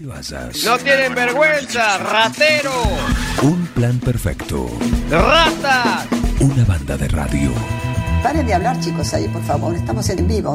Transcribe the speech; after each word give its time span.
te. 0.00 0.64
No 0.64 0.78
tienen 0.78 1.14
vergüenza, 1.14 1.98
ratero. 1.98 2.72
Un 3.42 3.66
plan 3.66 3.98
perfecto. 3.98 4.70
Rata. 5.10 6.06
Una 6.40 6.64
banda 6.64 6.96
de 6.96 7.06
radio. 7.08 7.52
Paren 8.22 8.46
de 8.46 8.54
hablar, 8.54 8.80
chicos, 8.80 9.12
ahí, 9.12 9.28
por 9.28 9.42
favor. 9.42 9.74
Estamos 9.74 10.08
en 10.08 10.26
vivo. 10.26 10.54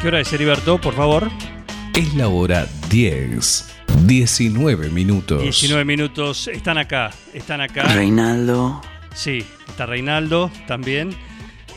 ¿Qué 0.00 0.08
hora 0.08 0.20
es, 0.20 0.32
Heriberto, 0.32 0.78
por 0.78 0.94
favor? 0.94 1.30
Es 1.94 2.14
la 2.14 2.28
hora 2.28 2.66
10. 2.90 3.64
19 4.04 4.90
minutos. 4.90 5.42
19 5.42 5.84
minutos. 5.86 6.46
Están 6.48 6.76
acá, 6.76 7.10
están 7.32 7.62
acá. 7.62 7.84
Reinaldo. 7.84 8.82
Sí, 9.14 9.44
está 9.66 9.86
Reinaldo 9.86 10.50
también. 10.66 11.16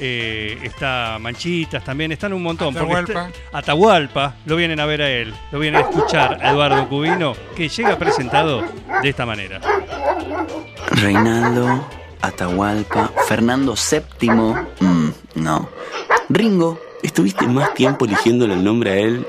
Eh, 0.03 0.57
está 0.63 1.17
Manchitas 1.19 1.83
también, 1.83 2.11
están 2.11 2.33
un 2.33 2.41
montón. 2.41 2.75
Atahualpa. 2.75 3.27
está- 3.27 3.57
Atahualpa, 3.57 4.35
lo 4.47 4.55
vienen 4.55 4.79
a 4.79 4.85
ver 4.87 5.01
a 5.03 5.09
él, 5.11 5.31
lo 5.51 5.59
vienen 5.59 5.79
a 5.83 5.89
escuchar 5.89 6.39
a 6.43 6.49
Eduardo 6.51 6.89
Cubino, 6.89 7.33
que 7.55 7.69
llega 7.69 7.97
presentado 7.99 8.63
de 9.03 9.09
esta 9.09 9.25
manera. 9.27 9.61
Reinaldo. 10.91 11.87
Atahualpa. 12.21 13.11
Fernando 13.27 13.75
VII. 13.75 14.29
Mm, 14.79 15.09
no. 15.35 15.69
Ringo. 16.29 16.79
Estuviste 17.03 17.47
más 17.47 17.73
tiempo 17.73 18.05
eligiéndole 18.05 18.53
el 18.53 18.63
nombre 18.63 18.91
a 18.91 18.95
él 18.97 19.25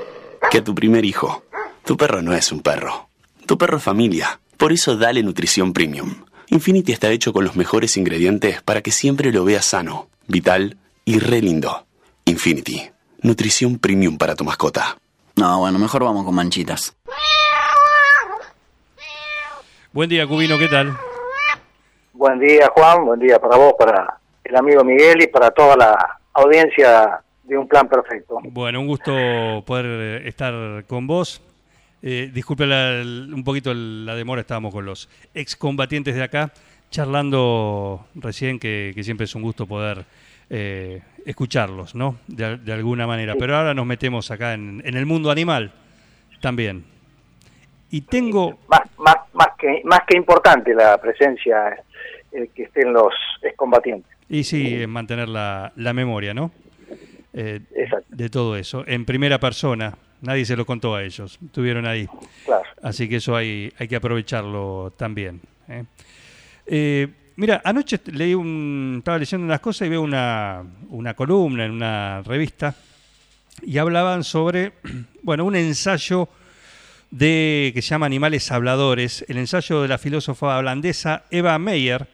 que 0.50 0.58
a 0.58 0.64
tu 0.64 0.74
primer 0.74 1.04
hijo. 1.04 1.42
Tu 1.84 1.96
perro 1.96 2.20
no 2.20 2.34
es 2.34 2.52
un 2.52 2.60
perro. 2.60 3.08
Tu 3.46 3.56
perro 3.56 3.78
es 3.78 3.82
familia. 3.82 4.40
Por 4.58 4.72
eso 4.72 4.96
dale 4.96 5.22
nutrición 5.22 5.72
premium. 5.72 6.14
Infinity 6.48 6.92
está 6.92 7.10
hecho 7.10 7.32
con 7.32 7.44
los 7.44 7.56
mejores 7.56 7.96
ingredientes 7.96 8.60
para 8.62 8.82
que 8.82 8.90
siempre 8.92 9.32
lo 9.32 9.42
veas 9.44 9.64
sano, 9.64 10.08
vital 10.26 10.76
y 11.04 11.18
re 11.18 11.40
lindo. 11.40 11.86
Infinity. 12.24 12.90
Nutrición 13.22 13.78
premium 13.78 14.18
para 14.18 14.34
tu 14.34 14.44
mascota. 14.44 14.96
No, 15.36 15.60
bueno, 15.60 15.78
mejor 15.78 16.04
vamos 16.04 16.24
con 16.24 16.34
manchitas. 16.34 16.94
Buen 19.92 20.08
día, 20.08 20.26
Cubino, 20.26 20.58
¿qué 20.58 20.68
tal? 20.68 20.96
Buen 22.12 22.38
día, 22.38 22.70
Juan. 22.74 23.04
Buen 23.04 23.20
día 23.20 23.38
para 23.38 23.56
vos, 23.56 23.74
para 23.78 24.18
el 24.44 24.56
amigo 24.56 24.82
Miguel 24.84 25.22
y 25.22 25.26
para 25.26 25.50
toda 25.50 25.76
la 25.76 26.18
audiencia 26.32 27.20
de 27.44 27.58
Un 27.58 27.68
Plan 27.68 27.88
Perfecto. 27.88 28.38
Bueno, 28.44 28.80
un 28.80 28.86
gusto 28.86 29.12
poder 29.66 29.86
eh, 30.22 30.28
estar 30.28 30.84
con 30.86 31.06
vos. 31.06 31.42
Eh, 32.00 32.30
disculpe 32.32 32.66
la- 32.66 32.88
el- 33.00 33.30
un 33.32 33.44
poquito 33.44 33.72
la 33.74 34.14
demora, 34.14 34.40
estábamos 34.40 34.72
con 34.72 34.84
los 34.84 35.08
excombatientes 35.34 36.14
de 36.14 36.22
acá, 36.22 36.52
charlando 36.92 38.06
recién, 38.14 38.60
que, 38.60 38.92
que 38.94 39.02
siempre 39.02 39.24
es 39.24 39.34
un 39.34 39.42
gusto 39.42 39.66
poder 39.66 40.04
eh, 40.48 41.00
escucharlos, 41.26 41.96
¿no? 41.96 42.18
De, 42.28 42.44
al- 42.44 42.64
de 42.64 42.72
alguna 42.72 43.06
manera. 43.08 43.34
Pero 43.36 43.56
ahora 43.56 43.74
nos 43.74 43.86
metemos 43.86 44.30
acá 44.30 44.54
en, 44.54 44.80
en 44.84 44.96
el 44.96 45.06
mundo 45.06 45.30
animal 45.32 45.72
también. 46.40 46.84
Y 47.90 48.02
tengo... 48.02 48.58
Más, 48.68 48.82
más, 48.98 49.16
más, 49.32 49.48
que, 49.58 49.80
más 49.84 50.00
que 50.06 50.16
importante 50.16 50.74
la 50.74 50.96
presencia 50.98 51.82
eh, 52.30 52.48
que 52.54 52.64
estén 52.64 52.92
los 52.92 53.12
excombatientes. 53.42 54.10
Y 54.28 54.44
sí, 54.44 54.82
en 54.82 54.90
mantener 54.90 55.28
la, 55.28 55.72
la 55.76 55.92
memoria, 55.92 56.32
¿no? 56.32 56.52
Eh, 57.34 57.60
Exacto. 57.74 58.06
de 58.10 58.28
todo 58.30 58.56
eso, 58.56 58.84
en 58.86 59.04
primera 59.04 59.38
persona. 59.40 59.94
Nadie 60.20 60.44
se 60.44 60.54
lo 60.54 60.64
contó 60.64 60.94
a 60.94 61.02
ellos, 61.02 61.38
estuvieron 61.44 61.84
ahí. 61.84 62.06
Claro. 62.44 62.62
Así 62.82 63.08
que 63.08 63.16
eso 63.16 63.34
hay, 63.34 63.72
hay 63.78 63.88
que 63.88 63.96
aprovecharlo 63.96 64.92
también. 64.96 65.40
¿eh? 65.68 65.82
Eh, 66.66 67.08
mira, 67.36 67.60
anoche 67.64 68.00
leí 68.06 68.34
un, 68.34 68.96
estaba 68.98 69.18
leyendo 69.18 69.44
unas 69.44 69.60
cosas 69.60 69.86
y 69.86 69.90
veo 69.90 70.02
una, 70.02 70.62
una 70.88 71.14
columna 71.14 71.64
en 71.64 71.72
una 71.72 72.22
revista 72.22 72.74
y 73.62 73.78
hablaban 73.78 74.24
sobre, 74.24 74.72
bueno, 75.22 75.44
un 75.44 75.56
ensayo 75.56 76.28
de 77.10 77.72
que 77.74 77.82
se 77.82 77.90
llama 77.90 78.06
Animales 78.06 78.50
Habladores, 78.50 79.24
el 79.28 79.36
ensayo 79.36 79.82
de 79.82 79.88
la 79.88 79.98
filósofa 79.98 80.56
holandesa 80.56 81.24
Eva 81.30 81.58
Meyer, 81.58 82.08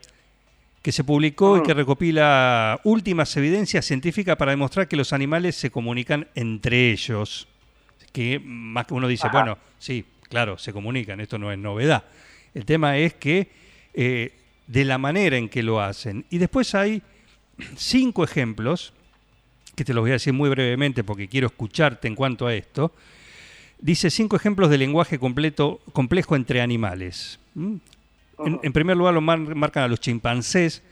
que 0.83 0.93
se 0.93 1.05
publicó 1.05 1.59
y 1.59 1.63
que 1.63 1.75
recopila 1.75 2.81
últimas 2.85 3.37
evidencias 3.37 3.85
científicas 3.85 4.37
para 4.37 4.53
demostrar 4.53 4.89
que 4.89 4.97
los 4.97 5.13
animales 5.13 5.55
se 5.55 5.71
comunican 5.71 6.27
entre 6.35 6.91
ellos. 6.91 7.47
Que 8.13 8.41
más 8.43 8.87
que 8.87 8.95
uno 8.95 9.07
dice, 9.07 9.27
Ajá. 9.27 9.37
bueno, 9.37 9.59
sí, 9.79 10.05
claro, 10.29 10.59
se 10.59 10.73
comunican, 10.73 11.21
esto 11.21 11.39
no 11.39 11.53
es 11.53 11.59
novedad. 11.59 12.05
El 12.55 12.65
tema 12.65 12.97
es 12.97 13.15
que 13.15 13.49
eh, 13.95 14.33
de 14.69 14.85
la 14.85 14.99
manera 14.99 15.37
en 15.37 15.49
que 15.49 15.65
lo 15.65 15.81
hacen. 15.81 16.25
Y 16.31 16.39
después 16.39 16.77
hay 16.77 17.03
cinco 17.77 18.23
ejemplos, 18.23 18.93
que 19.75 19.85
te 19.85 19.93
los 19.93 20.03
voy 20.03 20.11
a 20.11 20.15
decir 20.15 20.33
muy 20.33 20.49
brevemente 20.49 21.03
porque 21.03 21.29
quiero 21.29 21.49
escucharte 21.49 22.07
en 22.07 22.15
cuanto 22.15 22.47
a 22.47 22.55
esto. 22.55 22.95
Dice 23.81 24.11
cinco 24.11 24.37
ejemplos 24.37 24.71
de 24.71 24.79
lenguaje 24.79 25.19
completo, 25.19 25.81
complejo 25.93 26.37
entre 26.37 26.61
animales. 26.61 27.41
¿Mm? 27.55 27.77
En, 28.45 28.61
en 28.63 28.73
primer 28.73 28.97
lugar, 28.97 29.15
lo 29.15 29.21
mar- 29.21 29.39
marcan 29.55 29.85
a 29.85 29.89
los 29.89 30.01
chimpancés, 30.01 30.83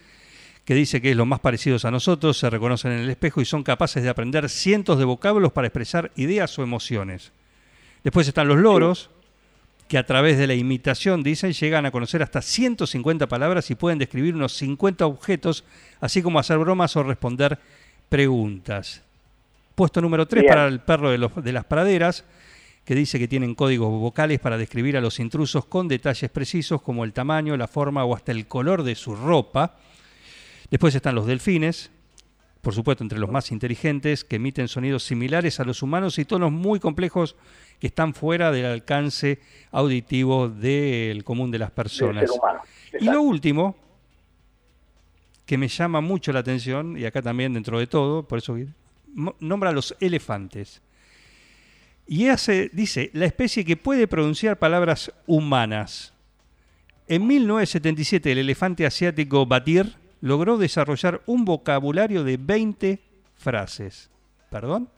que 0.65 0.75
dice 0.75 1.01
que 1.01 1.11
es 1.13 1.17
los 1.17 1.27
más 1.27 1.41
parecidos 1.41 1.85
a 1.85 1.91
nosotros, 1.93 2.39
se 2.39 2.51
reconocen 2.51 2.93
en 2.93 3.01
el 3.01 3.11
espejo 3.11 3.41
y 3.41 3.45
son 3.45 3.63
capaces 3.63 4.03
de 4.03 4.09
aprender 4.09 4.49
cientos 4.49 4.99
de 4.99 5.05
vocablos 5.05 5.53
para 5.53 5.69
expresar 5.69 6.11
ideas 6.17 6.59
o 6.59 6.63
emociones. 6.65 7.31
Después 8.03 8.27
están 8.27 8.49
los 8.49 8.59
loros, 8.59 9.11
que 9.89 9.99
a 9.99 10.05
través 10.07 10.37
de 10.39 10.47
la 10.49 10.55
imitación, 10.55 11.23
dicen, 11.23 11.53
llegan 11.53 11.87
a 11.87 11.91
conocer 11.93 12.23
hasta 12.23 12.43
150 12.43 13.29
palabras 13.29 13.71
y 13.71 13.75
pueden 13.77 13.99
describir 13.99 14.35
unos 14.35 14.53
50 14.55 15.07
objetos, 15.07 15.65
así 16.01 16.23
como 16.23 16.39
hacer 16.41 16.59
bromas 16.59 16.97
o 16.97 17.03
responder 17.05 17.59
preguntas. 18.09 19.03
Puesto 19.75 20.01
número 20.01 20.27
3 20.27 20.43
Bien. 20.43 20.53
para 20.55 20.67
el 20.67 20.81
perro 20.81 21.11
de, 21.11 21.19
los- 21.19 21.35
de 21.45 21.53
las 21.53 21.65
praderas, 21.65 22.25
que 22.85 22.95
dice 22.95 23.19
que 23.19 23.29
tienen 23.29 23.55
códigos 23.55 23.91
vocales 23.91 24.39
para 24.41 24.57
describir 24.57 24.97
a 24.97 25.01
los 25.01 25.19
intrusos 25.21 25.67
con 25.67 25.89
detalles 25.89 26.31
precisos 26.31 26.81
como 26.83 27.05
el 27.05 27.13
tamaño, 27.13 27.57
la 27.57 27.67
forma 27.69 28.05
o 28.05 28.15
hasta 28.15 28.33
el 28.33 28.47
color 28.47 28.83
de 28.85 28.95
su 28.95 29.15
ropa. 29.15 29.77
Después 30.71 30.95
están 30.95 31.15
los 31.15 31.27
delfines, 31.27 31.91
por 32.67 32.75
supuesto 32.75 33.05
entre 33.05 33.21
los 33.21 33.31
más 33.31 33.53
inteligentes, 33.53 34.25
que 34.25 34.35
emiten 34.35 34.67
sonidos 34.67 35.05
similares 35.05 35.61
a 35.61 35.65
los 35.65 35.85
humanos 35.85 36.19
y 36.19 36.25
tonos 36.25 36.51
muy 36.51 36.81
complejos 36.81 37.37
que 37.79 37.87
están 37.87 38.13
fuera 38.13 38.51
del 38.51 38.67
alcance 38.67 39.39
auditivo 39.71 40.49
del 40.49 41.23
común 41.23 41.53
de 41.53 41.61
las 41.61 41.69
Del 41.69 41.75
personas. 41.77 42.29
ser 42.29 42.41
humano. 42.41 42.63
Y 42.99 43.05
lo 43.05 43.23
último, 43.23 43.77
que 45.47 45.57
me 45.57 45.69
llama 45.69 46.01
mucho 46.01 46.33
la 46.33 46.41
atención, 46.41 46.99
y 46.99 47.05
acá 47.05 47.23
también 47.23 47.55
dentro 47.55 47.79
de 47.79 47.87
todo, 47.87 48.27
por 48.27 48.39
eso 48.39 48.57
nombra 49.39 49.71
a 49.71 49.73
los 49.73 49.95
elefantes. 50.01 50.83
Y 52.09 52.27
hace, 52.27 52.69
dice, 52.73 53.13
la 53.13 53.27
especie 53.27 53.65
que 53.65 53.77
puede 53.77 54.09
pronunciar 54.09 54.59
palabras 54.59 55.13
humanas. 55.29 56.15
En 57.07 57.29
1977 57.29 58.33
el 58.33 58.39
elefante 58.39 58.85
asiático 58.85 59.47
Batir 59.47 60.05
logró 60.21 60.59
desarrollar 60.59 61.21
un 61.27 61.45
vocabulario 61.45 62.25
de 62.25 62.37
20 62.39 62.99
frases. 63.37 64.11
¿Perdón? 64.51 64.89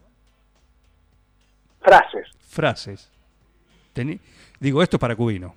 Frases. 1.81 2.29
Frases. 2.49 3.11
Digo, 4.61 4.83
esto 4.83 4.97
es 4.97 5.01
para 5.01 5.17
Cubino. 5.17 5.55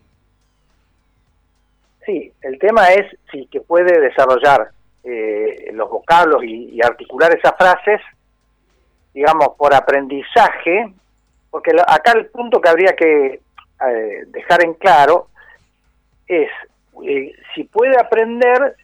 Sí, 2.06 2.32
el 2.42 2.58
tema 2.58 2.88
es 2.88 3.16
si 3.32 3.46
que 3.46 3.62
puede 3.62 4.00
desarrollar 4.00 4.72
eh, 5.04 5.70
los 5.74 5.90
vocablos 5.90 6.44
y, 6.44 6.70
y 6.74 6.82
articular 6.84 7.36
esas 7.36 7.54
frases, 7.58 8.02
digamos, 9.14 9.50
por 9.58 9.74
aprendizaje, 9.74 10.92
porque 11.52 11.72
acá 11.86 12.14
el 12.14 12.28
punto 12.28 12.60
que 12.60 12.70
habría 12.70 12.96
que 12.96 13.42
eh, 13.88 14.24
dejar 14.28 14.64
en 14.64 14.74
claro 14.76 15.28
es 16.28 16.50
eh, 17.04 17.34
si 17.54 17.64
puede 17.66 18.00
aprender, 18.00 18.76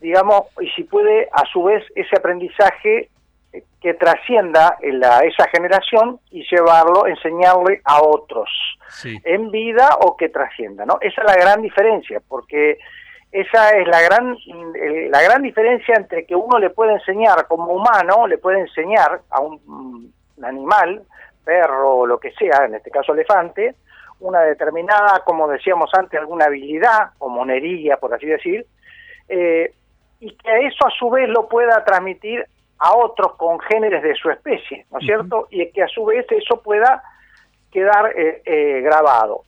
digamos, 0.00 0.42
y 0.60 0.68
si 0.70 0.84
puede 0.84 1.28
a 1.32 1.44
su 1.52 1.64
vez 1.64 1.84
ese 1.94 2.16
aprendizaje 2.16 3.08
eh, 3.52 3.62
que 3.80 3.94
trascienda 3.94 4.76
en 4.82 5.00
la, 5.00 5.20
esa 5.20 5.48
generación 5.48 6.20
y 6.30 6.44
llevarlo, 6.50 7.06
enseñarle 7.06 7.80
a 7.84 8.02
otros 8.02 8.48
Sí. 8.88 9.18
en 9.24 9.50
vida 9.50 9.88
o 10.00 10.16
que 10.16 10.28
trascienda, 10.28 10.86
¿no? 10.86 10.98
Esa 11.00 11.20
es 11.22 11.26
la 11.26 11.34
gran 11.36 11.60
diferencia, 11.60 12.20
porque 12.28 12.78
esa 13.32 13.70
es 13.70 13.86
la 13.88 14.00
gran 14.00 14.36
eh, 14.74 15.08
la 15.10 15.20
gran 15.22 15.42
diferencia 15.42 15.96
entre 15.96 16.24
que 16.24 16.36
uno 16.36 16.58
le 16.58 16.70
puede 16.70 16.92
enseñar 16.92 17.46
como 17.48 17.72
humano, 17.72 18.26
le 18.28 18.38
puede 18.38 18.60
enseñar 18.60 19.20
a 19.30 19.40
un, 19.40 19.60
un 20.36 20.44
animal, 20.44 21.02
perro 21.44 21.96
o 21.98 22.06
lo 22.06 22.18
que 22.18 22.32
sea, 22.32 22.64
en 22.64 22.74
este 22.76 22.90
caso 22.90 23.12
elefante, 23.12 23.74
una 24.20 24.40
determinada, 24.40 25.22
como 25.24 25.48
decíamos 25.48 25.90
antes, 25.94 26.18
alguna 26.18 26.46
habilidad 26.46 27.10
o 27.18 27.28
monería, 27.28 27.96
por 27.98 28.14
así 28.14 28.26
decir, 28.26 28.66
eh, 29.28 29.72
y 30.20 30.34
que 30.36 30.66
eso 30.66 30.86
a 30.86 30.90
su 30.90 31.10
vez 31.10 31.28
lo 31.28 31.48
pueda 31.48 31.84
transmitir 31.84 32.44
a 32.78 32.94
otros 32.96 33.36
congéneres 33.36 34.02
de 34.02 34.14
su 34.14 34.30
especie, 34.30 34.86
¿no 34.90 34.98
es 34.98 35.06
cierto? 35.06 35.46
Y 35.50 35.70
que 35.72 35.82
a 35.82 35.88
su 35.88 36.04
vez 36.04 36.26
eso 36.30 36.62
pueda 36.62 37.02
quedar 37.72 38.12
eh, 38.16 38.42
eh, 38.44 38.80
grabado. 38.82 39.42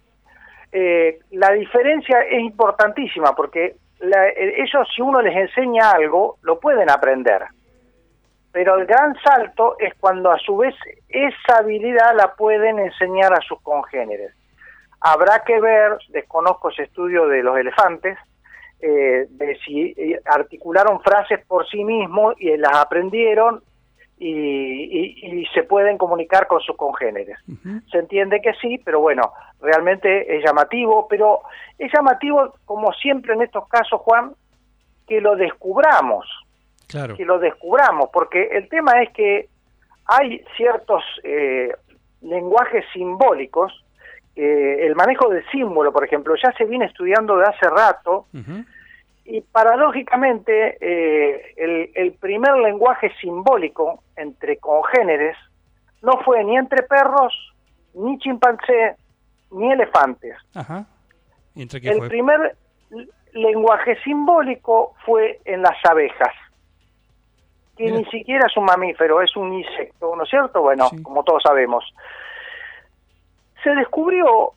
Eh, 0.73 1.19
la 1.31 1.53
diferencia 1.53 2.21
es 2.23 2.41
importantísima 2.41 3.35
porque 3.35 3.77
la- 4.01 4.29
eh, 4.29 4.55
ellos 4.63 4.87
si 4.95 5.01
uno 5.03 5.21
les 5.23 5.35
enseña 5.37 5.91
algo 5.93 6.37
lo 6.43 6.59
pueden 6.61 6.91
aprender. 6.91 7.43
pero 8.51 8.77
el 8.77 8.87
gran 8.87 9.15
salto 9.23 9.77
es 9.79 9.95
cuando 10.01 10.31
a 10.33 10.39
su 10.39 10.57
vez 10.57 10.75
esa 11.09 11.59
habilidad 11.59 12.15
la 12.17 12.35
pueden 12.35 12.79
enseñar 12.79 13.33
a 13.33 13.41
sus 13.43 13.61
congéneres. 13.63 14.33
Habrá 15.01 15.45
que 15.45 15.61
ver, 15.61 15.99
desconozco 16.09 16.71
ese 16.71 16.85
estudio 16.85 17.29
de 17.29 17.43
los 17.43 17.57
elefantes, 17.59 18.19
eh, 18.81 19.27
de 19.29 19.59
si 19.65 19.95
eh, 19.97 20.21
articularon 20.25 21.01
frases 21.01 21.45
por 21.47 21.69
sí 21.69 21.83
mismos 21.85 22.35
y 22.39 22.57
las 22.57 22.77
aprendieron 22.77 23.63
y, 24.19 24.31
y- 24.31 25.27
y 25.41 25.47
se 25.55 25.63
pueden 25.63 25.97
comunicar 25.99 26.47
con 26.49 26.61
sus 26.61 26.77
congéneres. 26.77 27.39
Se 27.91 27.99
entiende 27.99 28.41
que 28.41 28.53
sí, 28.55 28.79
pero 28.85 29.01
bueno, 29.01 29.33
realmente 29.61 30.37
es 30.37 30.45
llamativo, 30.45 31.07
pero 31.09 31.41
es 31.79 31.93
llamativo, 31.93 32.55
como 32.65 32.93
siempre 32.95 33.35
en 33.35 33.43
estos 33.43 33.69
casos, 33.69 34.01
Juan, 34.01 34.33
que 35.07 35.21
lo 35.21 35.37
descubramos 35.37 36.27
Claro. 36.89 37.17
que 37.17 37.25
lo 37.27 37.39
descubramos, 37.39 38.09
porque 38.13 38.45
el 38.51 38.69
tema 38.71 39.03
es 39.03 39.11
que 39.11 39.49
hay 40.07 40.43
ciertos 40.57 41.03
eh, 41.23 41.71
lenguajes 42.23 42.85
simbólicos, 42.95 43.85
eh, 44.39 44.87
el 44.87 44.95
manejo 44.95 45.29
del 45.29 45.45
símbolo, 45.51 45.93
por 45.93 46.05
ejemplo, 46.05 46.35
ya 46.43 46.53
se 46.53 46.65
viene 46.65 46.85
estudiando 46.87 47.37
de 47.37 47.45
hace 47.45 47.69
rato, 47.69 48.27
y 49.25 49.41
paradójicamente 49.43 50.79
eh, 50.81 51.53
el, 51.57 51.91
el 51.95 52.13
primer 52.13 52.57
lenguaje 52.57 53.13
simbólico 53.21 54.03
entre 54.17 54.57
congéneres 54.59 55.37
no 56.03 56.13
fue 56.25 56.43
ni 56.45 56.57
entre 56.57 56.83
perros, 56.85 57.35
ni 57.95 58.17
chimpancé, 58.19 58.95
ni 59.51 59.73
elefantes. 59.73 60.37
Ajá. 60.55 60.87
¿Y 61.55 61.63
entre 61.63 61.81
qué 61.81 61.91
El 61.91 61.99
fue? 61.99 62.09
primer 62.09 62.55
lenguaje 63.33 63.97
simbólico 64.05 64.95
fue 65.05 65.41
en 65.45 65.63
las 65.63 65.77
abejas, 65.85 66.33
que 67.77 67.85
Mira. 67.85 67.99
ni 67.99 68.05
siquiera 68.07 68.47
es 68.47 68.57
un 68.57 68.65
mamífero, 68.65 69.21
es 69.21 69.37
un 69.37 69.53
insecto, 69.53 70.15
¿no 70.17 70.23
es 70.23 70.31
cierto? 70.31 70.63
Bueno, 70.63 70.89
Sí. 70.89 71.03
como 71.03 71.23
todos 71.25 71.43
sabemos. 71.43 71.85
Se 73.63 73.71
descubrió 73.71 74.53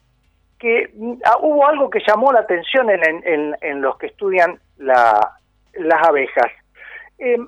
que 0.60 0.92
mm, 0.94 1.14
ah, 1.26 1.38
hubo 1.42 1.68
algo 1.68 1.90
que 1.90 2.00
llamó 2.08 2.32
la 2.32 2.42
atención 2.42 2.90
en, 2.90 3.04
en- 3.26 3.56
en- 3.62 3.82
los 3.82 3.98
que 3.98 4.08
estudian 4.08 4.60
la- 4.78 5.38
las 5.74 6.08
abejas, 6.08 6.52
Em, 7.18 7.48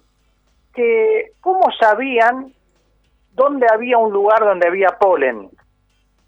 que 0.74 1.32
cómo 1.42 1.72
sabían 1.80 2.54
dónde 3.32 3.66
había 3.72 3.98
un 3.98 4.12
lugar 4.14 4.40
donde 4.42 4.68
había 4.68 4.90
polen. 5.00 5.50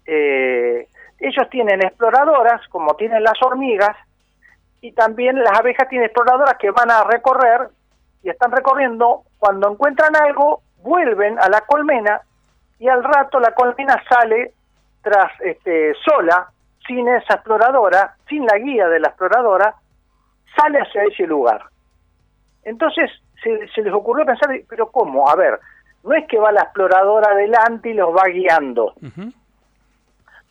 Eh, 0.06 0.88
ellos 1.20 1.48
tienen 1.50 1.82
exploradoras, 1.82 2.66
como 2.68 2.94
tienen 2.94 3.22
las 3.22 3.40
hormigas, 3.42 3.96
y 4.80 4.92
también 4.92 5.42
las 5.42 5.58
abejas 5.58 5.88
tienen 5.88 6.06
exploradoras 6.06 6.56
que 6.58 6.70
van 6.70 6.90
a 6.90 7.04
recorrer 7.04 7.68
y 8.22 8.30
están 8.30 8.50
recorriendo, 8.52 9.22
cuando 9.38 9.70
encuentran 9.70 10.14
algo, 10.16 10.62
vuelven 10.82 11.38
a 11.38 11.48
la 11.48 11.60
colmena 11.62 12.20
y 12.78 12.88
al 12.88 13.02
rato 13.04 13.40
la 13.40 13.52
colmena 13.52 14.02
sale 14.08 14.52
tras 15.06 15.40
este, 15.40 15.94
sola, 16.04 16.48
sin 16.84 17.06
esa 17.06 17.34
exploradora, 17.34 18.16
sin 18.28 18.44
la 18.44 18.58
guía 18.58 18.88
de 18.88 18.98
la 18.98 19.08
exploradora, 19.08 19.72
sale 20.56 20.80
hacia 20.80 21.04
ese 21.04 21.28
lugar. 21.28 21.62
Entonces 22.64 23.08
se, 23.40 23.68
se 23.68 23.82
les 23.82 23.92
ocurrió 23.92 24.26
pensar, 24.26 24.50
pero 24.68 24.90
¿cómo? 24.90 25.30
A 25.30 25.36
ver, 25.36 25.60
no 26.02 26.12
es 26.16 26.26
que 26.26 26.40
va 26.40 26.50
la 26.50 26.62
exploradora 26.62 27.30
adelante 27.30 27.90
y 27.90 27.94
los 27.94 28.12
va 28.12 28.24
guiando, 28.26 28.94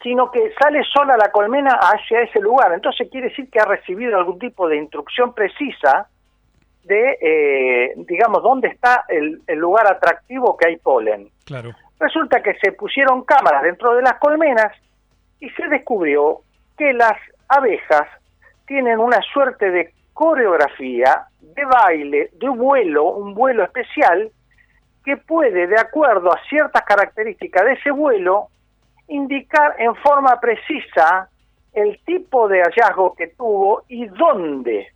sino 0.02 0.32
que 0.32 0.54
sale 0.58 0.82
sola 0.86 1.18
la 1.18 1.34
colmena 1.34 1.72
hacia 1.72 2.22
ese 2.22 2.40
lugar. 2.40 2.72
Entonces 2.72 3.10
quiere 3.12 3.28
decir 3.28 3.50
que 3.50 3.60
ha 3.60 3.66
recibido 3.66 4.18
algún 4.18 4.40
tipo 4.40 4.70
de 4.70 4.78
instrucción 4.78 5.34
precisa 5.34 6.08
de, 6.86 7.18
eh, 7.20 7.94
digamos, 8.08 8.42
dónde 8.42 8.70
está 8.70 9.04
el, 9.10 9.42
el 9.48 9.60
lugar 9.60 9.86
atractivo 9.92 10.56
que 10.56 10.70
hay 10.70 10.78
polen. 10.78 11.30
Claro. 11.44 11.76
Resulta 12.00 12.42
que 12.42 12.56
se 12.56 12.72
pusieron 12.74 13.24
cámaras 13.24 13.64
dentro 13.64 13.96
de 13.96 14.02
las 14.02 14.16
colmenas 14.20 14.74
y 15.40 15.50
se 15.52 15.68
descubrió 15.68 16.42
que 16.78 16.94
las 16.94 17.18
abejas 17.48 18.08
tienen 18.68 19.00
una 19.00 19.22
suerte 19.34 19.70
de 19.72 19.94
coreografía, 20.14 21.28
de 21.40 21.66
baile, 21.66 22.30
de 22.34 22.50
vuelo, 22.50 23.06
un 23.06 23.34
vuelo 23.34 23.64
especial 23.64 24.32
que 25.04 25.18
puede, 25.18 25.68
de 25.68 25.80
acuerdo 25.80 26.34
a 26.34 26.40
ciertas 26.50 26.82
características 26.84 27.64
de 27.66 27.74
ese 27.74 27.92
vuelo, 27.92 28.48
indicar 29.08 29.76
en 29.78 29.96
forma 29.96 30.40
precisa 30.40 31.30
el 31.74 32.00
tipo 32.06 32.48
de 32.48 32.64
hallazgo 32.64 33.14
que 33.16 33.28
tuvo 33.28 33.84
y 33.88 34.08
dónde 34.08 34.88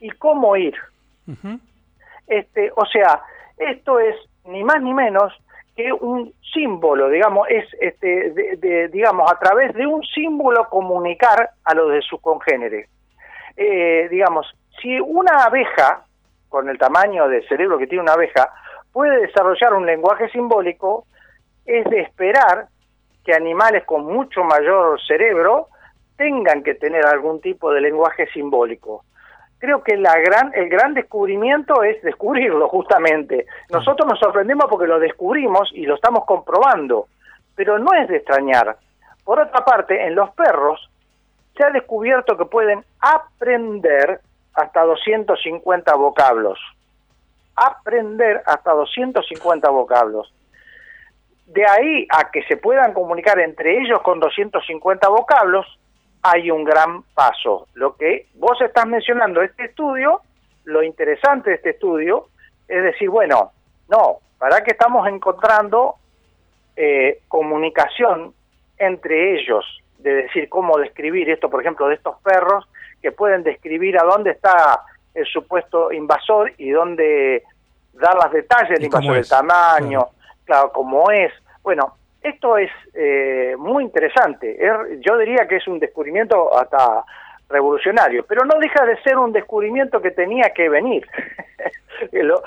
y 0.00 0.10
cómo 0.10 0.56
ir. 0.56 0.74
Este, 2.26 2.72
o 2.74 2.84
sea, 2.86 3.22
esto 3.58 4.00
es 4.00 4.16
ni 4.46 4.64
más 4.64 4.82
ni 4.82 4.92
menos 4.92 5.32
que 5.76 5.92
un 5.92 6.32
símbolo, 6.52 7.08
digamos, 7.08 7.48
es 7.48 7.64
este, 7.80 8.30
de- 8.30 8.56
de- 8.56 8.88
digamos, 8.88 9.30
a 9.30 9.38
través 9.38 9.72
de 9.74 9.86
un 9.86 10.02
símbolo 10.02 10.68
comunicar 10.68 11.50
a 11.64 11.74
los 11.74 11.90
de 11.92 12.02
sus 12.02 12.20
congéneres. 12.20 12.88
Eh, 13.56 14.08
digamos, 14.10 14.46
si 14.80 15.00
una 15.00 15.44
abeja, 15.44 16.04
con 16.48 16.68
el 16.68 16.78
tamaño 16.78 17.28
del 17.28 17.46
cerebro 17.48 17.78
que 17.78 17.86
tiene 17.86 18.02
una 18.02 18.12
abeja, 18.12 18.50
puede 18.92 19.20
desarrollar 19.26 19.72
un 19.74 19.86
lenguaje 19.86 20.28
simbólico, 20.28 21.06
es 21.64 21.84
de 21.86 22.00
esperar 22.00 22.66
que 23.24 23.32
animales 23.32 23.84
con 23.84 24.04
mucho 24.04 24.44
mayor 24.44 25.00
cerebro 25.06 25.68
tengan 26.16 26.62
que 26.62 26.74
tener 26.74 27.06
algún 27.06 27.40
tipo 27.40 27.72
de 27.72 27.80
lenguaje 27.80 28.26
simbólico 28.32 29.04
creo 29.62 29.84
que 29.84 29.96
la 29.96 30.18
gran, 30.18 30.50
el 30.56 30.68
gran 30.68 30.92
descubrimiento 30.92 31.84
es 31.84 32.02
descubrirlo 32.02 32.68
justamente. 32.68 33.46
Nosotros 33.70 34.08
nos 34.08 34.18
sorprendemos 34.18 34.66
porque 34.68 34.88
lo 34.88 34.98
descubrimos 34.98 35.70
y 35.72 35.86
lo 35.86 35.94
estamos 35.94 36.24
comprobando, 36.24 37.06
pero 37.54 37.78
no 37.78 37.92
es 37.94 38.08
de 38.08 38.16
extrañar. 38.16 38.76
Por 39.22 39.38
otra 39.38 39.64
parte, 39.64 40.04
en 40.04 40.16
los 40.16 40.30
perros 40.30 40.90
se 41.56 41.64
ha 41.64 41.70
descubierto 41.70 42.36
que 42.36 42.44
pueden 42.46 42.84
aprender 42.98 44.18
hasta 44.54 44.82
250 44.82 45.94
vocablos. 45.94 46.58
Aprender 47.54 48.42
hasta 48.44 48.72
250 48.72 49.70
vocablos. 49.70 50.34
De 51.46 51.64
ahí 51.64 52.08
a 52.10 52.32
que 52.32 52.42
se 52.48 52.56
puedan 52.56 52.92
comunicar 52.94 53.38
entre 53.38 53.80
ellos 53.80 54.02
con 54.02 54.18
250 54.18 55.08
vocablos, 55.08 55.78
hay 56.22 56.50
un 56.50 56.64
gran 56.64 57.02
paso. 57.14 57.66
Lo 57.74 57.96
que 57.96 58.28
vos 58.34 58.60
estás 58.60 58.86
mencionando, 58.86 59.42
este 59.42 59.64
estudio, 59.64 60.20
lo 60.64 60.82
interesante 60.82 61.50
de 61.50 61.56
este 61.56 61.70
estudio 61.70 62.28
es 62.68 62.82
decir, 62.82 63.10
bueno, 63.10 63.52
no, 63.88 64.18
¿para 64.38 64.62
qué 64.62 64.70
estamos 64.70 65.06
encontrando 65.08 65.96
eh, 66.76 67.20
comunicación 67.28 68.32
entre 68.78 69.34
ellos? 69.34 69.64
De 69.98 70.14
decir 70.14 70.48
cómo 70.48 70.78
describir 70.78 71.28
esto, 71.28 71.50
por 71.50 71.60
ejemplo, 71.60 71.88
de 71.88 71.96
estos 71.96 72.16
perros 72.22 72.66
que 73.02 73.12
pueden 73.12 73.42
describir 73.42 73.98
a 73.98 74.04
dónde 74.04 74.30
está 74.30 74.82
el 75.14 75.26
supuesto 75.26 75.92
invasor 75.92 76.52
y 76.56 76.70
dónde 76.70 77.42
dar 77.92 78.14
los 78.14 78.32
detalles 78.32 78.78
del 78.78 78.84
invasor, 78.84 79.18
el 79.18 79.28
tamaño, 79.28 80.06
claro, 80.44 80.72
cómo 80.72 81.10
es. 81.10 81.32
Bueno, 81.62 81.96
esto 82.22 82.56
es 82.58 82.70
eh, 82.94 83.54
muy 83.58 83.84
interesante. 83.84 84.56
Es- 84.64 85.00
yo 85.00 85.16
diría 85.18 85.46
que 85.48 85.56
es 85.56 85.66
un 85.68 85.78
descubrimiento 85.78 86.56
hasta 86.56 87.04
revolucionario, 87.48 88.24
pero 88.26 88.44
no 88.44 88.58
deja 88.58 88.84
de 88.86 88.96
ser 89.02 89.18
un 89.18 89.32
descubrimiento 89.32 90.00
que 90.00 90.10
tenía 90.10 90.50
que 90.54 90.68
venir. 90.68 91.06
Lo- 92.12 92.42